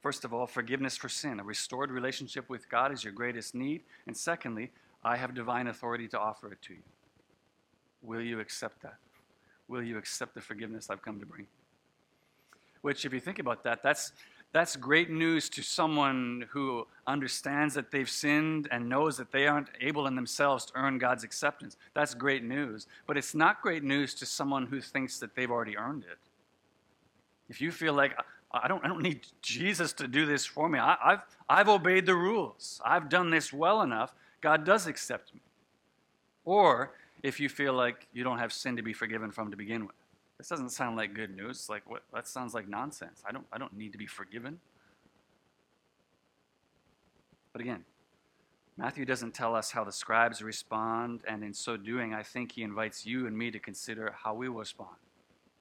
First 0.01 0.25
of 0.25 0.33
all, 0.33 0.47
forgiveness 0.47 0.97
for 0.97 1.09
sin. 1.09 1.39
A 1.39 1.43
restored 1.43 1.91
relationship 1.91 2.49
with 2.49 2.67
God 2.69 2.91
is 2.91 3.03
your 3.03 3.13
greatest 3.13 3.53
need. 3.53 3.81
And 4.07 4.17
secondly, 4.17 4.71
I 5.03 5.15
have 5.15 5.33
divine 5.33 5.67
authority 5.67 6.07
to 6.09 6.19
offer 6.19 6.51
it 6.51 6.61
to 6.63 6.73
you. 6.73 6.79
Will 8.01 8.21
you 8.21 8.39
accept 8.39 8.81
that? 8.81 8.95
Will 9.67 9.83
you 9.83 9.97
accept 9.97 10.33
the 10.33 10.41
forgiveness 10.41 10.89
I've 10.89 11.03
come 11.03 11.19
to 11.19 11.25
bring? 11.25 11.47
Which, 12.81 13.05
if 13.05 13.13
you 13.13 13.19
think 13.19 13.37
about 13.37 13.63
that, 13.63 13.83
that's, 13.83 14.11
that's 14.53 14.75
great 14.75 15.11
news 15.11 15.49
to 15.49 15.61
someone 15.61 16.45
who 16.49 16.87
understands 17.05 17.75
that 17.75 17.91
they've 17.91 18.09
sinned 18.09 18.67
and 18.71 18.89
knows 18.89 19.17
that 19.17 19.31
they 19.31 19.45
aren't 19.45 19.69
able 19.79 20.07
in 20.07 20.15
themselves 20.15 20.65
to 20.65 20.73
earn 20.75 20.97
God's 20.97 21.23
acceptance. 21.23 21.77
That's 21.93 22.15
great 22.15 22.43
news. 22.43 22.87
But 23.05 23.17
it's 23.17 23.35
not 23.35 23.61
great 23.61 23.83
news 23.83 24.15
to 24.15 24.25
someone 24.25 24.65
who 24.65 24.81
thinks 24.81 25.19
that 25.19 25.35
they've 25.35 25.51
already 25.51 25.77
earned 25.77 26.05
it. 26.11 26.17
If 27.49 27.61
you 27.61 27.71
feel 27.71 27.93
like, 27.93 28.17
I 28.53 28.67
don't, 28.67 28.83
I 28.83 28.87
don't 28.87 29.01
need 29.01 29.25
Jesus 29.41 29.93
to 29.93 30.07
do 30.07 30.25
this 30.25 30.45
for 30.45 30.67
me, 30.69 30.79
I, 30.79 30.97
I've, 31.03 31.21
I've 31.49 31.69
obeyed 31.69 32.05
the 32.05 32.15
rules, 32.15 32.81
I've 32.85 33.09
done 33.09 33.29
this 33.29 33.51
well 33.53 33.81
enough, 33.81 34.13
God 34.41 34.65
does 34.65 34.87
accept 34.87 35.33
me. 35.33 35.41
Or 36.43 36.93
if 37.23 37.39
you 37.39 37.49
feel 37.49 37.73
like 37.73 38.07
you 38.13 38.23
don't 38.23 38.39
have 38.39 38.51
sin 38.51 38.75
to 38.77 38.81
be 38.81 38.93
forgiven 38.93 39.31
from 39.31 39.51
to 39.51 39.57
begin 39.57 39.85
with. 39.85 39.95
This 40.37 40.47
doesn't 40.47 40.71
sound 40.71 40.97
like 40.97 41.13
good 41.13 41.35
news. 41.35 41.69
Like 41.69 41.87
what 41.87 42.01
that 42.13 42.27
sounds 42.27 42.53
like 42.53 42.67
nonsense. 42.67 43.21
I 43.27 43.31
don't 43.31 43.45
I 43.51 43.59
don't 43.59 43.77
need 43.77 43.91
to 43.91 43.97
be 43.99 44.07
forgiven. 44.07 44.59
But 47.53 47.61
again, 47.61 47.85
Matthew 48.77 49.05
doesn't 49.05 49.33
tell 49.35 49.55
us 49.55 49.69
how 49.69 49.83
the 49.83 49.91
scribes 49.91 50.41
respond, 50.41 51.21
and 51.27 51.43
in 51.43 51.53
so 51.53 51.77
doing, 51.77 52.13
I 52.13 52.23
think 52.23 52.53
he 52.53 52.63
invites 52.63 53.05
you 53.05 53.27
and 53.27 53.37
me 53.37 53.51
to 53.51 53.59
consider 53.59 54.15
how 54.23 54.33
we 54.33 54.49
will 54.49 54.59
respond, 54.59 54.95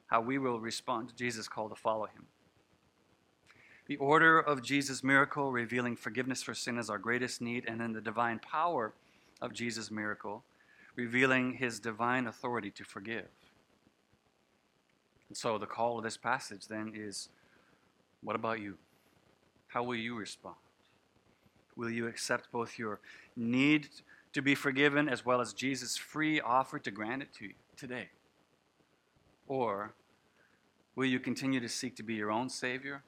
how 0.07 0.21
we 0.21 0.37
will 0.39 0.59
respond 0.59 1.09
to 1.09 1.15
Jesus' 1.15 1.47
call 1.47 1.69
to 1.69 1.75
follow 1.75 2.05
him. 2.05 2.25
The 3.91 3.97
order 3.97 4.39
of 4.39 4.63
Jesus' 4.63 5.03
miracle, 5.03 5.51
revealing 5.51 5.97
forgiveness 5.97 6.41
for 6.41 6.53
sin 6.53 6.77
as 6.77 6.89
our 6.89 6.97
greatest 6.97 7.41
need, 7.41 7.65
and 7.67 7.81
then 7.81 7.91
the 7.91 7.99
divine 7.99 8.39
power 8.39 8.93
of 9.41 9.51
Jesus' 9.51 9.91
miracle, 9.91 10.45
revealing 10.95 11.55
his 11.55 11.77
divine 11.81 12.25
authority 12.25 12.71
to 12.71 12.85
forgive. 12.85 13.27
And 15.27 15.35
so 15.35 15.57
the 15.57 15.65
call 15.65 15.97
of 15.97 16.05
this 16.05 16.15
passage 16.15 16.69
then 16.69 16.93
is 16.95 17.27
what 18.23 18.37
about 18.37 18.61
you? 18.61 18.77
How 19.67 19.83
will 19.83 19.97
you 19.97 20.15
respond? 20.15 20.55
Will 21.75 21.89
you 21.89 22.07
accept 22.07 22.49
both 22.49 22.79
your 22.79 23.01
need 23.35 23.89
to 24.31 24.41
be 24.41 24.55
forgiven 24.55 25.09
as 25.09 25.25
well 25.25 25.41
as 25.41 25.51
Jesus' 25.51 25.97
free 25.97 26.39
offer 26.39 26.79
to 26.79 26.91
grant 26.91 27.23
it 27.23 27.33
to 27.39 27.43
you 27.47 27.53
today? 27.75 28.07
Or 29.49 29.91
will 30.95 31.07
you 31.07 31.19
continue 31.19 31.59
to 31.59 31.67
seek 31.67 31.97
to 31.97 32.03
be 32.03 32.13
your 32.13 32.31
own 32.31 32.47
Savior 32.47 33.03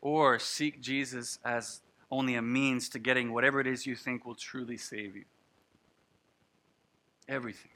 or 0.00 0.38
seek 0.38 0.80
Jesus 0.80 1.38
as 1.44 1.80
only 2.10 2.34
a 2.34 2.42
means 2.42 2.88
to 2.90 2.98
getting 2.98 3.32
whatever 3.32 3.60
it 3.60 3.66
is 3.66 3.86
you 3.86 3.94
think 3.94 4.24
will 4.24 4.34
truly 4.34 4.76
save 4.76 5.14
you. 5.14 5.24
Everything. 7.28 7.70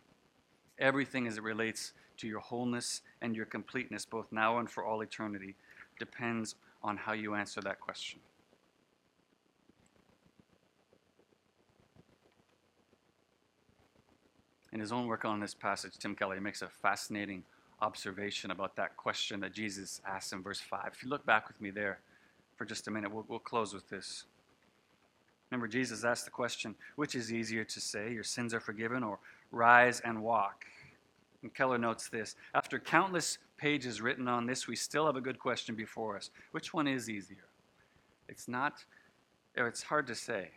Everything 0.79 1.27
as 1.27 1.37
it 1.37 1.43
relates 1.43 1.93
to 2.17 2.27
your 2.27 2.41
wholeness 2.41 3.03
and 3.23 3.37
your 3.37 3.47
completeness, 3.47 4.05
both 4.05 4.27
now 4.33 4.59
and 4.59 4.69
for 4.69 4.85
all 4.85 5.01
eternity, 5.03 5.55
depends 5.99 6.57
on 6.83 6.97
how 6.97 7.13
you 7.13 7.35
answer 7.35 7.61
that 7.61 7.81
question. 7.81 8.21
In 14.73 14.81
his 14.81 14.91
own 14.91 15.07
work 15.07 15.25
on 15.25 15.39
this 15.39 15.55
passage, 15.55 15.97
Tim 15.99 16.17
Keller 16.17 16.41
makes 16.41 16.61
a 16.61 16.69
fascinating 16.69 17.45
observation 17.81 18.51
about 18.51 18.75
that 18.75 18.97
question 18.97 19.39
that 19.41 19.53
Jesus 19.53 20.01
asked 20.05 20.33
in 20.33 20.43
verse 20.43 20.59
5. 20.59 20.91
If 20.95 21.03
you 21.05 21.09
look 21.09 21.25
back 21.25 21.47
with 21.47 21.61
me 21.61 21.71
there, 21.71 22.01
for 22.57 22.65
just 22.65 22.89
a 22.89 22.91
minute. 22.91 23.13
We'll, 23.13 23.25
we'll 23.29 23.39
close 23.39 23.75
with 23.75 23.89
this. 23.89 24.25
Remember, 25.51 25.69
Jesus 25.69 26.05
asked 26.05 26.25
the 26.25 26.31
question 26.31 26.75
which 26.97 27.15
is 27.15 27.33
easier 27.33 27.65
to 27.65 27.81
say, 27.81 28.13
your 28.13 28.25
sins 28.25 28.55
are 28.55 28.61
forgiven, 28.61 29.03
or 29.03 29.19
rise 29.53 30.01
and 30.01 30.23
walk? 30.23 30.65
And 31.43 31.55
Keller 31.55 31.79
notes 31.79 32.09
this 32.09 32.37
After 32.55 32.79
countless 32.79 33.39
pages 33.57 34.01
written 34.01 34.27
on 34.27 34.47
this, 34.47 34.67
we 34.67 34.77
still 34.77 35.07
have 35.07 35.17
a 35.17 35.21
good 35.21 35.39
question 35.39 35.75
before 35.75 36.17
us. 36.17 36.31
Which 36.53 36.75
one 36.75 36.89
is 36.89 37.09
easier? 37.09 37.45
It's 38.29 38.49
not, 38.49 38.85
or 39.57 39.69
it's 39.69 39.83
hard 39.83 40.07
to 40.09 40.15
say. 40.15 40.49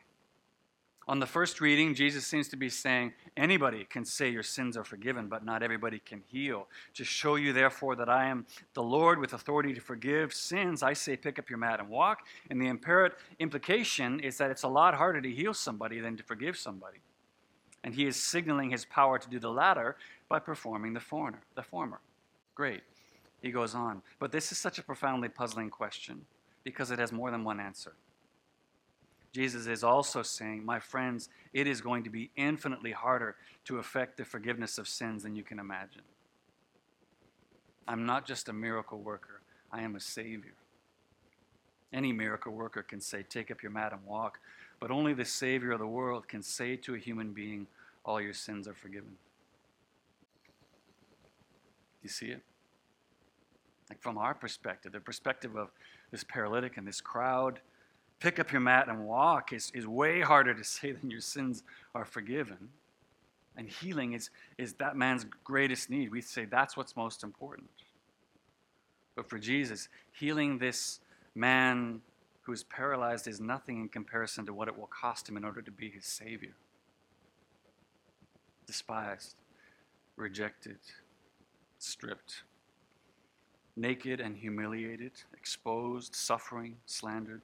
On 1.09 1.19
the 1.19 1.25
first 1.25 1.61
reading, 1.61 1.95
Jesus 1.95 2.27
seems 2.27 2.49
to 2.49 2.57
be 2.57 2.67
saying, 2.69 3.13
Anybody 3.37 3.85
can 3.85 4.03
say 4.03 4.29
your 4.29 4.43
sins 4.43 4.75
are 4.75 4.83
forgiven, 4.83 5.29
but 5.29 5.45
not 5.45 5.63
everybody 5.63 5.99
can 5.99 6.21
heal. 6.27 6.67
To 6.95 7.05
show 7.05 7.35
you, 7.35 7.53
therefore, 7.53 7.95
that 7.95 8.09
I 8.09 8.25
am 8.25 8.45
the 8.73 8.83
Lord 8.83 9.17
with 9.19 9.31
authority 9.31 9.73
to 9.73 9.79
forgive 9.79 10.33
sins, 10.33 10.83
I 10.83 10.93
say, 10.93 11.15
pick 11.15 11.39
up 11.39 11.49
your 11.49 11.59
mat 11.59 11.79
and 11.79 11.87
walk. 11.87 12.25
And 12.49 12.61
the 12.61 12.67
imperative 12.67 13.17
implication 13.39 14.19
is 14.19 14.37
that 14.39 14.51
it's 14.51 14.63
a 14.63 14.67
lot 14.67 14.95
harder 14.95 15.21
to 15.21 15.31
heal 15.31 15.53
somebody 15.53 16.01
than 16.01 16.17
to 16.17 16.23
forgive 16.23 16.57
somebody. 16.57 16.97
And 17.85 17.95
he 17.95 18.05
is 18.05 18.21
signaling 18.21 18.71
his 18.71 18.83
power 18.83 19.17
to 19.17 19.29
do 19.29 19.39
the 19.39 19.51
latter 19.51 19.95
by 20.27 20.39
performing 20.39 20.93
the, 20.93 20.99
foreigner, 20.99 21.41
the 21.55 21.63
former. 21.63 22.01
Great. 22.53 22.81
He 23.41 23.51
goes 23.51 23.75
on. 23.75 24.01
But 24.19 24.33
this 24.33 24.51
is 24.51 24.57
such 24.57 24.77
a 24.77 24.83
profoundly 24.83 25.29
puzzling 25.29 25.69
question 25.69 26.25
because 26.65 26.91
it 26.91 26.99
has 26.99 27.13
more 27.13 27.31
than 27.31 27.45
one 27.45 27.61
answer. 27.61 27.93
Jesus 29.37 29.67
is 29.67 29.83
also 29.83 30.23
saying, 30.23 30.65
My 30.65 30.79
friends, 30.79 31.29
it 31.53 31.67
is 31.67 31.79
going 31.79 32.03
to 32.05 32.09
be 32.09 32.31
infinitely 32.35 32.91
harder 32.91 33.35
to 33.65 33.77
effect 33.77 34.17
the 34.17 34.25
forgiveness 34.25 34.79
of 34.79 34.87
sins 34.87 35.21
than 35.21 35.35
you 35.35 35.43
can 35.43 35.59
imagine. 35.59 36.01
I'm 37.87 38.07
not 38.07 38.25
just 38.25 38.49
a 38.49 38.53
miracle 38.53 38.97
worker, 38.97 39.41
I 39.71 39.83
am 39.83 39.95
a 39.95 39.99
Savior. 39.99 40.55
Any 41.93 42.11
miracle 42.13 42.51
worker 42.51 42.81
can 42.81 42.99
say, 42.99 43.21
Take 43.29 43.51
up 43.51 43.61
your 43.61 43.71
mat 43.71 43.93
and 43.93 44.03
walk, 44.07 44.39
but 44.79 44.89
only 44.89 45.13
the 45.13 45.23
Savior 45.23 45.73
of 45.73 45.77
the 45.77 45.85
world 45.85 46.27
can 46.27 46.41
say 46.41 46.75
to 46.77 46.95
a 46.95 46.97
human 46.97 47.31
being, 47.31 47.67
All 48.03 48.19
your 48.19 48.33
sins 48.33 48.67
are 48.67 48.73
forgiven. 48.73 49.17
Do 52.01 52.01
you 52.01 52.09
see 52.09 52.29
it? 52.29 52.41
Like 53.87 54.01
from 54.01 54.17
our 54.17 54.33
perspective, 54.33 54.93
the 54.93 54.99
perspective 54.99 55.55
of 55.55 55.69
this 56.09 56.23
paralytic 56.23 56.77
and 56.77 56.87
this 56.87 57.01
crowd, 57.01 57.59
pick 58.19 58.39
up 58.39 58.51
your 58.51 58.61
mat 58.61 58.87
and 58.87 59.05
walk 59.05 59.53
is, 59.53 59.71
is 59.73 59.85
way 59.85 60.21
harder 60.21 60.53
to 60.53 60.63
say 60.65 60.91
than 60.91 61.09
your 61.09 61.21
sins 61.21 61.63
are 61.93 62.05
forgiven. 62.05 62.69
And 63.55 63.67
healing 63.67 64.13
is, 64.13 64.29
is 64.57 64.73
that 64.73 64.95
man's 64.95 65.25
greatest 65.43 65.89
need. 65.89 66.11
We 66.11 66.21
say 66.21 66.45
that's 66.45 66.77
what's 66.77 66.95
most 66.95 67.23
important. 67.23 67.69
But 69.15 69.27
for 69.29 69.39
Jesus, 69.39 69.89
healing 70.11 70.59
this 70.59 70.99
man 71.33 72.01
who 72.43 72.51
is 72.51 72.63
paralyzed 72.63 73.27
is 73.27 73.41
nothing 73.41 73.81
in 73.81 73.89
comparison 73.89 74.45
to 74.45 74.53
what 74.53 74.67
it 74.67 74.77
will 74.77 74.87
cost 74.87 75.27
him 75.27 75.37
in 75.37 75.43
order 75.43 75.61
to 75.61 75.71
be 75.71 75.89
his 75.89 76.05
Savior. 76.05 76.53
Despised, 78.67 79.35
rejected, 80.15 80.77
stripped, 81.79 82.43
naked 83.75 84.19
and 84.19 84.37
humiliated, 84.37 85.13
exposed, 85.33 86.13
suffering, 86.13 86.75
slandered 86.85 87.41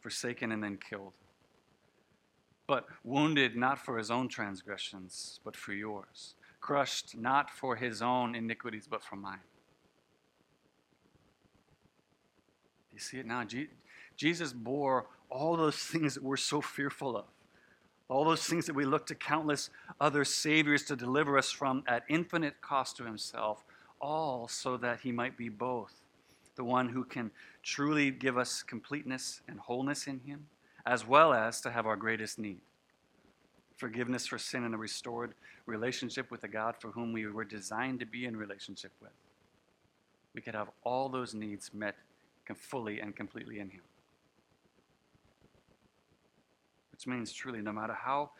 forsaken, 0.00 0.52
and 0.52 0.62
then 0.62 0.76
killed. 0.78 1.12
But 2.66 2.86
wounded 3.04 3.56
not 3.56 3.78
for 3.84 3.98
his 3.98 4.10
own 4.10 4.28
transgressions, 4.28 5.40
but 5.44 5.56
for 5.56 5.72
yours. 5.72 6.34
Crushed 6.60 7.16
not 7.16 7.50
for 7.50 7.76
his 7.76 8.02
own 8.02 8.34
iniquities, 8.34 8.86
but 8.88 9.02
for 9.02 9.16
mine. 9.16 9.40
You 12.92 12.98
see 12.98 13.18
it 13.18 13.26
now? 13.26 13.44
Jesus 14.16 14.52
bore 14.52 15.06
all 15.30 15.56
those 15.56 15.76
things 15.76 16.14
that 16.14 16.22
we're 16.22 16.36
so 16.36 16.60
fearful 16.60 17.16
of. 17.16 17.24
All 18.08 18.24
those 18.24 18.44
things 18.44 18.66
that 18.66 18.74
we 18.74 18.84
look 18.84 19.06
to 19.06 19.14
countless 19.14 19.70
other 20.00 20.24
saviors 20.24 20.82
to 20.84 20.96
deliver 20.96 21.38
us 21.38 21.50
from 21.50 21.84
at 21.86 22.04
infinite 22.08 22.60
cost 22.60 22.96
to 22.96 23.04
himself, 23.04 23.64
all 24.00 24.48
so 24.48 24.76
that 24.76 25.00
he 25.00 25.12
might 25.12 25.36
be 25.36 25.48
both 25.48 25.99
the 26.56 26.64
one 26.64 26.88
who 26.88 27.04
can 27.04 27.30
truly 27.62 28.10
give 28.10 28.36
us 28.36 28.62
completeness 28.62 29.40
and 29.48 29.60
wholeness 29.60 30.06
in 30.06 30.20
Him, 30.20 30.46
as 30.86 31.06
well 31.06 31.32
as 31.32 31.60
to 31.62 31.70
have 31.70 31.86
our 31.86 31.96
greatest 31.96 32.38
need 32.38 32.60
forgiveness 33.80 34.26
for 34.26 34.36
sin 34.36 34.62
and 34.64 34.74
a 34.74 34.78
restored 34.78 35.32
relationship 35.64 36.30
with 36.30 36.42
the 36.42 36.48
God 36.48 36.74
for 36.78 36.90
whom 36.90 37.14
we 37.14 37.26
were 37.26 37.44
designed 37.44 37.98
to 38.00 38.06
be 38.06 38.26
in 38.26 38.36
relationship 38.36 38.92
with. 39.00 39.10
We 40.34 40.42
could 40.42 40.54
have 40.54 40.68
all 40.84 41.08
those 41.08 41.34
needs 41.34 41.72
met 41.72 41.96
fully 42.54 43.00
and 43.00 43.14
completely 43.14 43.60
in 43.60 43.70
Him. 43.70 43.82
Which 46.92 47.06
means, 47.06 47.32
truly, 47.32 47.62
no 47.62 47.72
matter 47.72 47.94
how 47.94 48.30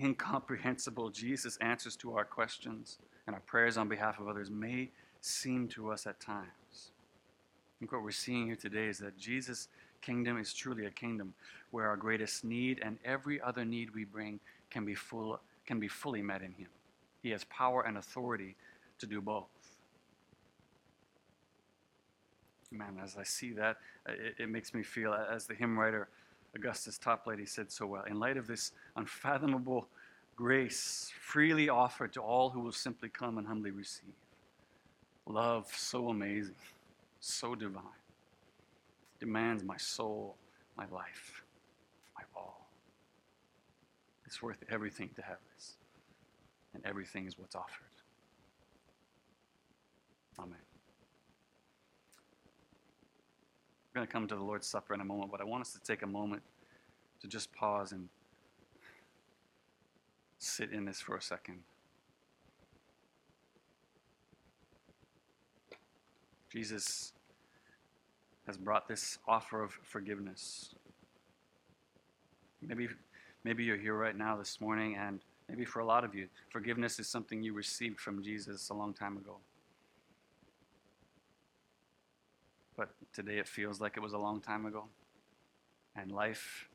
incomprehensible 0.00 1.10
Jesus' 1.10 1.58
answers 1.60 1.94
to 1.96 2.16
our 2.16 2.24
questions 2.24 2.98
and 3.26 3.34
our 3.34 3.42
prayers 3.42 3.76
on 3.76 3.88
behalf 3.88 4.18
of 4.18 4.26
others 4.26 4.50
may 4.50 4.90
seem 5.20 5.68
to 5.68 5.92
us 5.92 6.06
at 6.06 6.18
times, 6.18 6.92
think 7.78 7.92
what 7.92 8.02
we're 8.02 8.10
seeing 8.10 8.46
here 8.46 8.56
today 8.56 8.86
is 8.86 8.98
that 8.98 9.16
Jesus' 9.16 9.68
kingdom 10.00 10.38
is 10.38 10.52
truly 10.52 10.86
a 10.86 10.90
kingdom 10.90 11.34
where 11.70 11.86
our 11.86 11.96
greatest 11.96 12.44
need 12.44 12.80
and 12.82 12.98
every 13.04 13.40
other 13.40 13.64
need 13.64 13.94
we 13.94 14.04
bring 14.04 14.40
can 14.70 14.84
be, 14.84 14.94
full, 14.94 15.40
can 15.66 15.78
be 15.78 15.88
fully 15.88 16.22
met 16.22 16.42
in 16.42 16.52
Him. 16.52 16.68
He 17.22 17.30
has 17.30 17.44
power 17.44 17.82
and 17.82 17.96
authority 17.96 18.56
to 18.98 19.06
do 19.06 19.20
both. 19.20 19.46
Man, 22.70 22.98
as 23.02 23.16
I 23.16 23.22
see 23.22 23.52
that, 23.52 23.76
uh, 24.08 24.12
it, 24.12 24.34
it 24.42 24.48
makes 24.48 24.74
me 24.74 24.82
feel, 24.82 25.14
as 25.14 25.46
the 25.46 25.54
hymn 25.54 25.78
writer 25.78 26.08
Augustus 26.54 26.98
Toplady 26.98 27.48
said 27.48 27.70
so 27.70 27.86
well, 27.86 28.04
in 28.04 28.18
light 28.18 28.36
of 28.36 28.46
this 28.46 28.72
unfathomable 28.96 29.86
grace 30.36 31.10
freely 31.20 31.68
offered 31.68 32.12
to 32.12 32.20
all 32.20 32.50
who 32.50 32.60
will 32.60 32.72
simply 32.72 33.08
come 33.08 33.38
and 33.38 33.46
humbly 33.46 33.70
receive. 33.70 34.12
Love 35.26 35.66
so 35.74 36.08
amazing 36.08 36.54
so 37.20 37.54
divine, 37.54 37.82
demands 39.18 39.64
my 39.64 39.76
soul, 39.76 40.36
my 40.76 40.84
life, 40.90 41.42
my 42.16 42.22
all. 42.36 42.68
It's 44.26 44.42
worth 44.42 44.62
everything 44.70 45.10
to 45.16 45.22
have 45.22 45.38
this, 45.54 45.74
and 46.74 46.84
everything 46.86 47.26
is 47.26 47.38
what's 47.38 47.54
offered. 47.54 47.86
Amen. 50.38 50.58
We're 53.88 54.00
going 54.00 54.06
to 54.06 54.12
come 54.12 54.28
to 54.28 54.36
the 54.36 54.42
Lord's 54.42 54.66
Supper 54.66 54.94
in 54.94 55.00
a 55.00 55.04
moment, 55.04 55.32
but 55.32 55.40
I 55.40 55.44
want 55.44 55.62
us 55.62 55.72
to 55.72 55.80
take 55.80 56.02
a 56.02 56.06
moment 56.06 56.42
to 57.20 57.26
just 57.26 57.52
pause 57.52 57.92
and 57.92 58.08
sit 60.38 60.70
in 60.70 60.84
this 60.84 61.00
for 61.00 61.16
a 61.16 61.22
second. 61.22 61.62
Jesus 66.50 67.12
has 68.46 68.56
brought 68.56 68.88
this 68.88 69.18
offer 69.28 69.62
of 69.62 69.72
forgiveness. 69.82 70.74
Maybe, 72.62 72.88
maybe 73.44 73.64
you're 73.64 73.76
here 73.76 73.94
right 73.94 74.16
now 74.16 74.36
this 74.36 74.60
morning, 74.60 74.96
and 74.96 75.20
maybe 75.48 75.64
for 75.64 75.80
a 75.80 75.84
lot 75.84 76.04
of 76.04 76.14
you, 76.14 76.28
forgiveness 76.50 76.98
is 76.98 77.08
something 77.08 77.42
you 77.42 77.52
received 77.52 78.00
from 78.00 78.22
Jesus 78.22 78.70
a 78.70 78.74
long 78.74 78.94
time 78.94 79.16
ago. 79.16 79.36
But 82.76 82.90
today 83.12 83.38
it 83.38 83.48
feels 83.48 83.80
like 83.80 83.96
it 83.96 84.00
was 84.00 84.12
a 84.12 84.18
long 84.18 84.40
time 84.40 84.64
ago. 84.64 84.84
And 85.96 86.12
life 86.12 86.68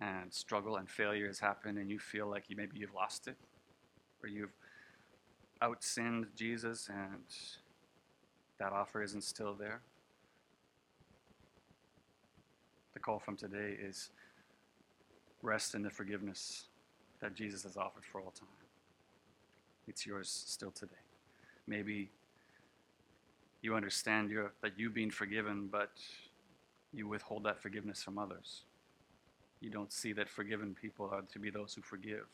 and 0.00 0.32
struggle 0.32 0.76
and 0.76 0.90
failure 0.90 1.26
has 1.28 1.38
happened, 1.38 1.78
and 1.78 1.88
you 1.90 1.98
feel 1.98 2.26
like 2.28 2.44
you, 2.48 2.56
maybe 2.56 2.78
you've 2.78 2.94
lost 2.94 3.28
it, 3.28 3.36
or 4.22 4.28
you've 4.28 4.54
outsinned 5.62 6.26
Jesus, 6.36 6.90
and 6.92 7.22
that 8.58 8.72
offer 8.72 9.02
isn't 9.02 9.22
still 9.22 9.54
there. 9.54 9.80
The 12.94 13.00
call 13.00 13.18
from 13.18 13.36
today 13.36 13.76
is 13.80 14.10
rest 15.42 15.74
in 15.74 15.82
the 15.82 15.90
forgiveness 15.90 16.64
that 17.20 17.34
Jesus 17.34 17.62
has 17.64 17.76
offered 17.76 18.04
for 18.04 18.20
all 18.20 18.30
time. 18.30 18.48
It's 19.86 20.06
yours 20.06 20.28
still 20.28 20.70
today. 20.70 20.92
Maybe 21.66 22.10
you 23.62 23.74
understand 23.74 24.30
your, 24.30 24.52
that 24.62 24.72
you've 24.76 24.94
been 24.94 25.10
forgiven, 25.10 25.68
but 25.70 25.90
you 26.92 27.06
withhold 27.06 27.44
that 27.44 27.60
forgiveness 27.60 28.02
from 28.02 28.18
others. 28.18 28.62
You 29.60 29.70
don't 29.70 29.92
see 29.92 30.12
that 30.14 30.28
forgiven 30.28 30.76
people 30.80 31.10
are 31.12 31.22
to 31.32 31.38
be 31.38 31.50
those 31.50 31.74
who 31.74 31.82
forgive. 31.82 32.26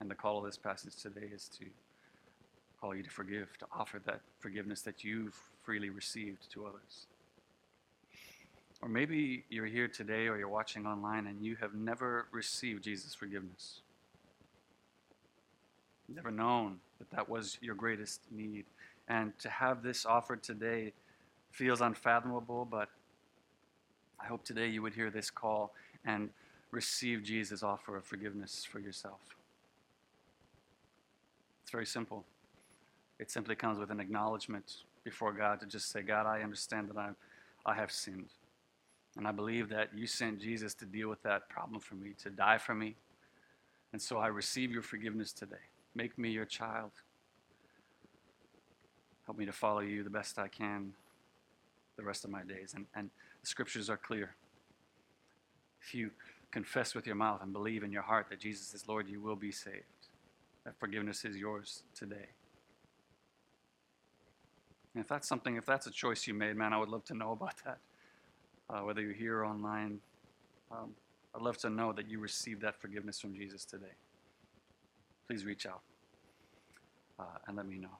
And 0.00 0.10
the 0.10 0.14
call 0.14 0.38
of 0.38 0.44
this 0.44 0.56
passage 0.56 0.96
today 0.96 1.28
is 1.32 1.48
to 1.58 1.66
call 2.80 2.94
you 2.94 3.02
to 3.02 3.10
forgive, 3.10 3.56
to 3.58 3.66
offer 3.76 4.00
that 4.06 4.20
forgiveness 4.38 4.80
that 4.82 5.04
you've 5.04 5.38
freely 5.62 5.90
received 5.90 6.50
to 6.52 6.66
others. 6.66 7.06
Or 8.82 8.88
maybe 8.88 9.44
you're 9.50 9.66
here 9.66 9.88
today 9.88 10.26
or 10.26 10.38
you're 10.38 10.48
watching 10.48 10.86
online 10.86 11.26
and 11.26 11.40
you 11.44 11.56
have 11.56 11.74
never 11.74 12.26
received 12.32 12.84
Jesus' 12.84 13.14
forgiveness. 13.14 13.80
Never 16.08 16.30
known 16.30 16.78
that 16.98 17.10
that 17.10 17.28
was 17.28 17.58
your 17.60 17.74
greatest 17.74 18.22
need. 18.30 18.64
And 19.08 19.38
to 19.40 19.50
have 19.50 19.82
this 19.82 20.06
offered 20.06 20.42
today 20.42 20.92
feels 21.50 21.80
unfathomable, 21.80 22.64
but 22.64 22.88
I 24.18 24.26
hope 24.26 24.44
today 24.44 24.68
you 24.68 24.82
would 24.82 24.94
hear 24.94 25.10
this 25.10 25.30
call 25.30 25.74
and 26.04 26.30
receive 26.70 27.22
Jesus' 27.22 27.62
offer 27.62 27.96
of 27.96 28.04
forgiveness 28.04 28.64
for 28.64 28.78
yourself. 28.78 29.20
It's 31.62 31.70
very 31.70 31.86
simple. 31.86 32.24
It 33.18 33.30
simply 33.30 33.54
comes 33.54 33.78
with 33.78 33.90
an 33.90 34.00
acknowledgement 34.00 34.84
before 35.04 35.32
God 35.32 35.60
to 35.60 35.66
just 35.66 35.90
say, 35.90 36.02
God, 36.02 36.26
I 36.26 36.42
understand 36.42 36.88
that 36.90 36.96
I, 36.96 37.10
I 37.64 37.74
have 37.74 37.90
sinned. 37.90 38.30
And 39.16 39.26
I 39.26 39.32
believe 39.32 39.68
that 39.70 39.90
you 39.94 40.06
sent 40.06 40.40
Jesus 40.40 40.74
to 40.74 40.84
deal 40.84 41.08
with 41.08 41.22
that 41.22 41.48
problem 41.48 41.80
for 41.80 41.94
me, 41.94 42.10
to 42.22 42.30
die 42.30 42.58
for 42.58 42.74
me. 42.74 42.96
And 43.92 44.00
so 44.00 44.18
I 44.18 44.28
receive 44.28 44.70
your 44.70 44.82
forgiveness 44.82 45.32
today. 45.32 45.56
Make 45.94 46.16
me 46.16 46.30
your 46.30 46.44
child. 46.44 46.92
Help 49.26 49.36
me 49.36 49.46
to 49.46 49.52
follow 49.52 49.80
you 49.80 50.04
the 50.04 50.10
best 50.10 50.38
I 50.38 50.48
can 50.48 50.92
the 51.96 52.06
rest 52.06 52.24
of 52.24 52.30
my 52.30 52.42
days. 52.42 52.72
And, 52.74 52.86
and 52.94 53.10
the 53.40 53.46
scriptures 53.46 53.90
are 53.90 53.96
clear. 53.96 54.34
If 55.82 55.94
you 55.94 56.10
confess 56.50 56.94
with 56.94 57.06
your 57.06 57.14
mouth 57.14 57.42
and 57.42 57.52
believe 57.52 57.82
in 57.84 57.92
your 57.92 58.02
heart 58.02 58.26
that 58.30 58.40
Jesus 58.40 58.74
is 58.74 58.88
Lord, 58.88 59.08
you 59.08 59.20
will 59.20 59.36
be 59.36 59.52
saved. 59.52 59.84
That 60.64 60.78
forgiveness 60.78 61.24
is 61.24 61.36
yours 61.36 61.82
today. 61.94 62.28
And 64.94 65.02
if 65.02 65.08
that's 65.08 65.28
something, 65.28 65.56
if 65.56 65.66
that's 65.66 65.86
a 65.86 65.90
choice 65.90 66.26
you 66.26 66.34
made, 66.34 66.56
man, 66.56 66.72
I 66.72 66.78
would 66.78 66.88
love 66.88 67.04
to 67.06 67.14
know 67.14 67.32
about 67.38 67.54
that. 67.64 67.78
Uh, 68.68 68.80
whether 68.80 69.00
you're 69.00 69.12
here 69.12 69.38
or 69.38 69.46
online, 69.46 69.98
um, 70.70 70.90
I'd 71.34 71.42
love 71.42 71.58
to 71.58 71.70
know 71.70 71.92
that 71.92 72.08
you 72.08 72.18
received 72.18 72.62
that 72.62 72.80
forgiveness 72.80 73.20
from 73.20 73.34
Jesus 73.34 73.64
today. 73.64 73.94
Please 75.26 75.44
reach 75.44 75.66
out 75.66 75.82
uh, 77.18 77.24
and 77.46 77.56
let 77.56 77.66
me 77.66 77.78
know. 77.78 77.98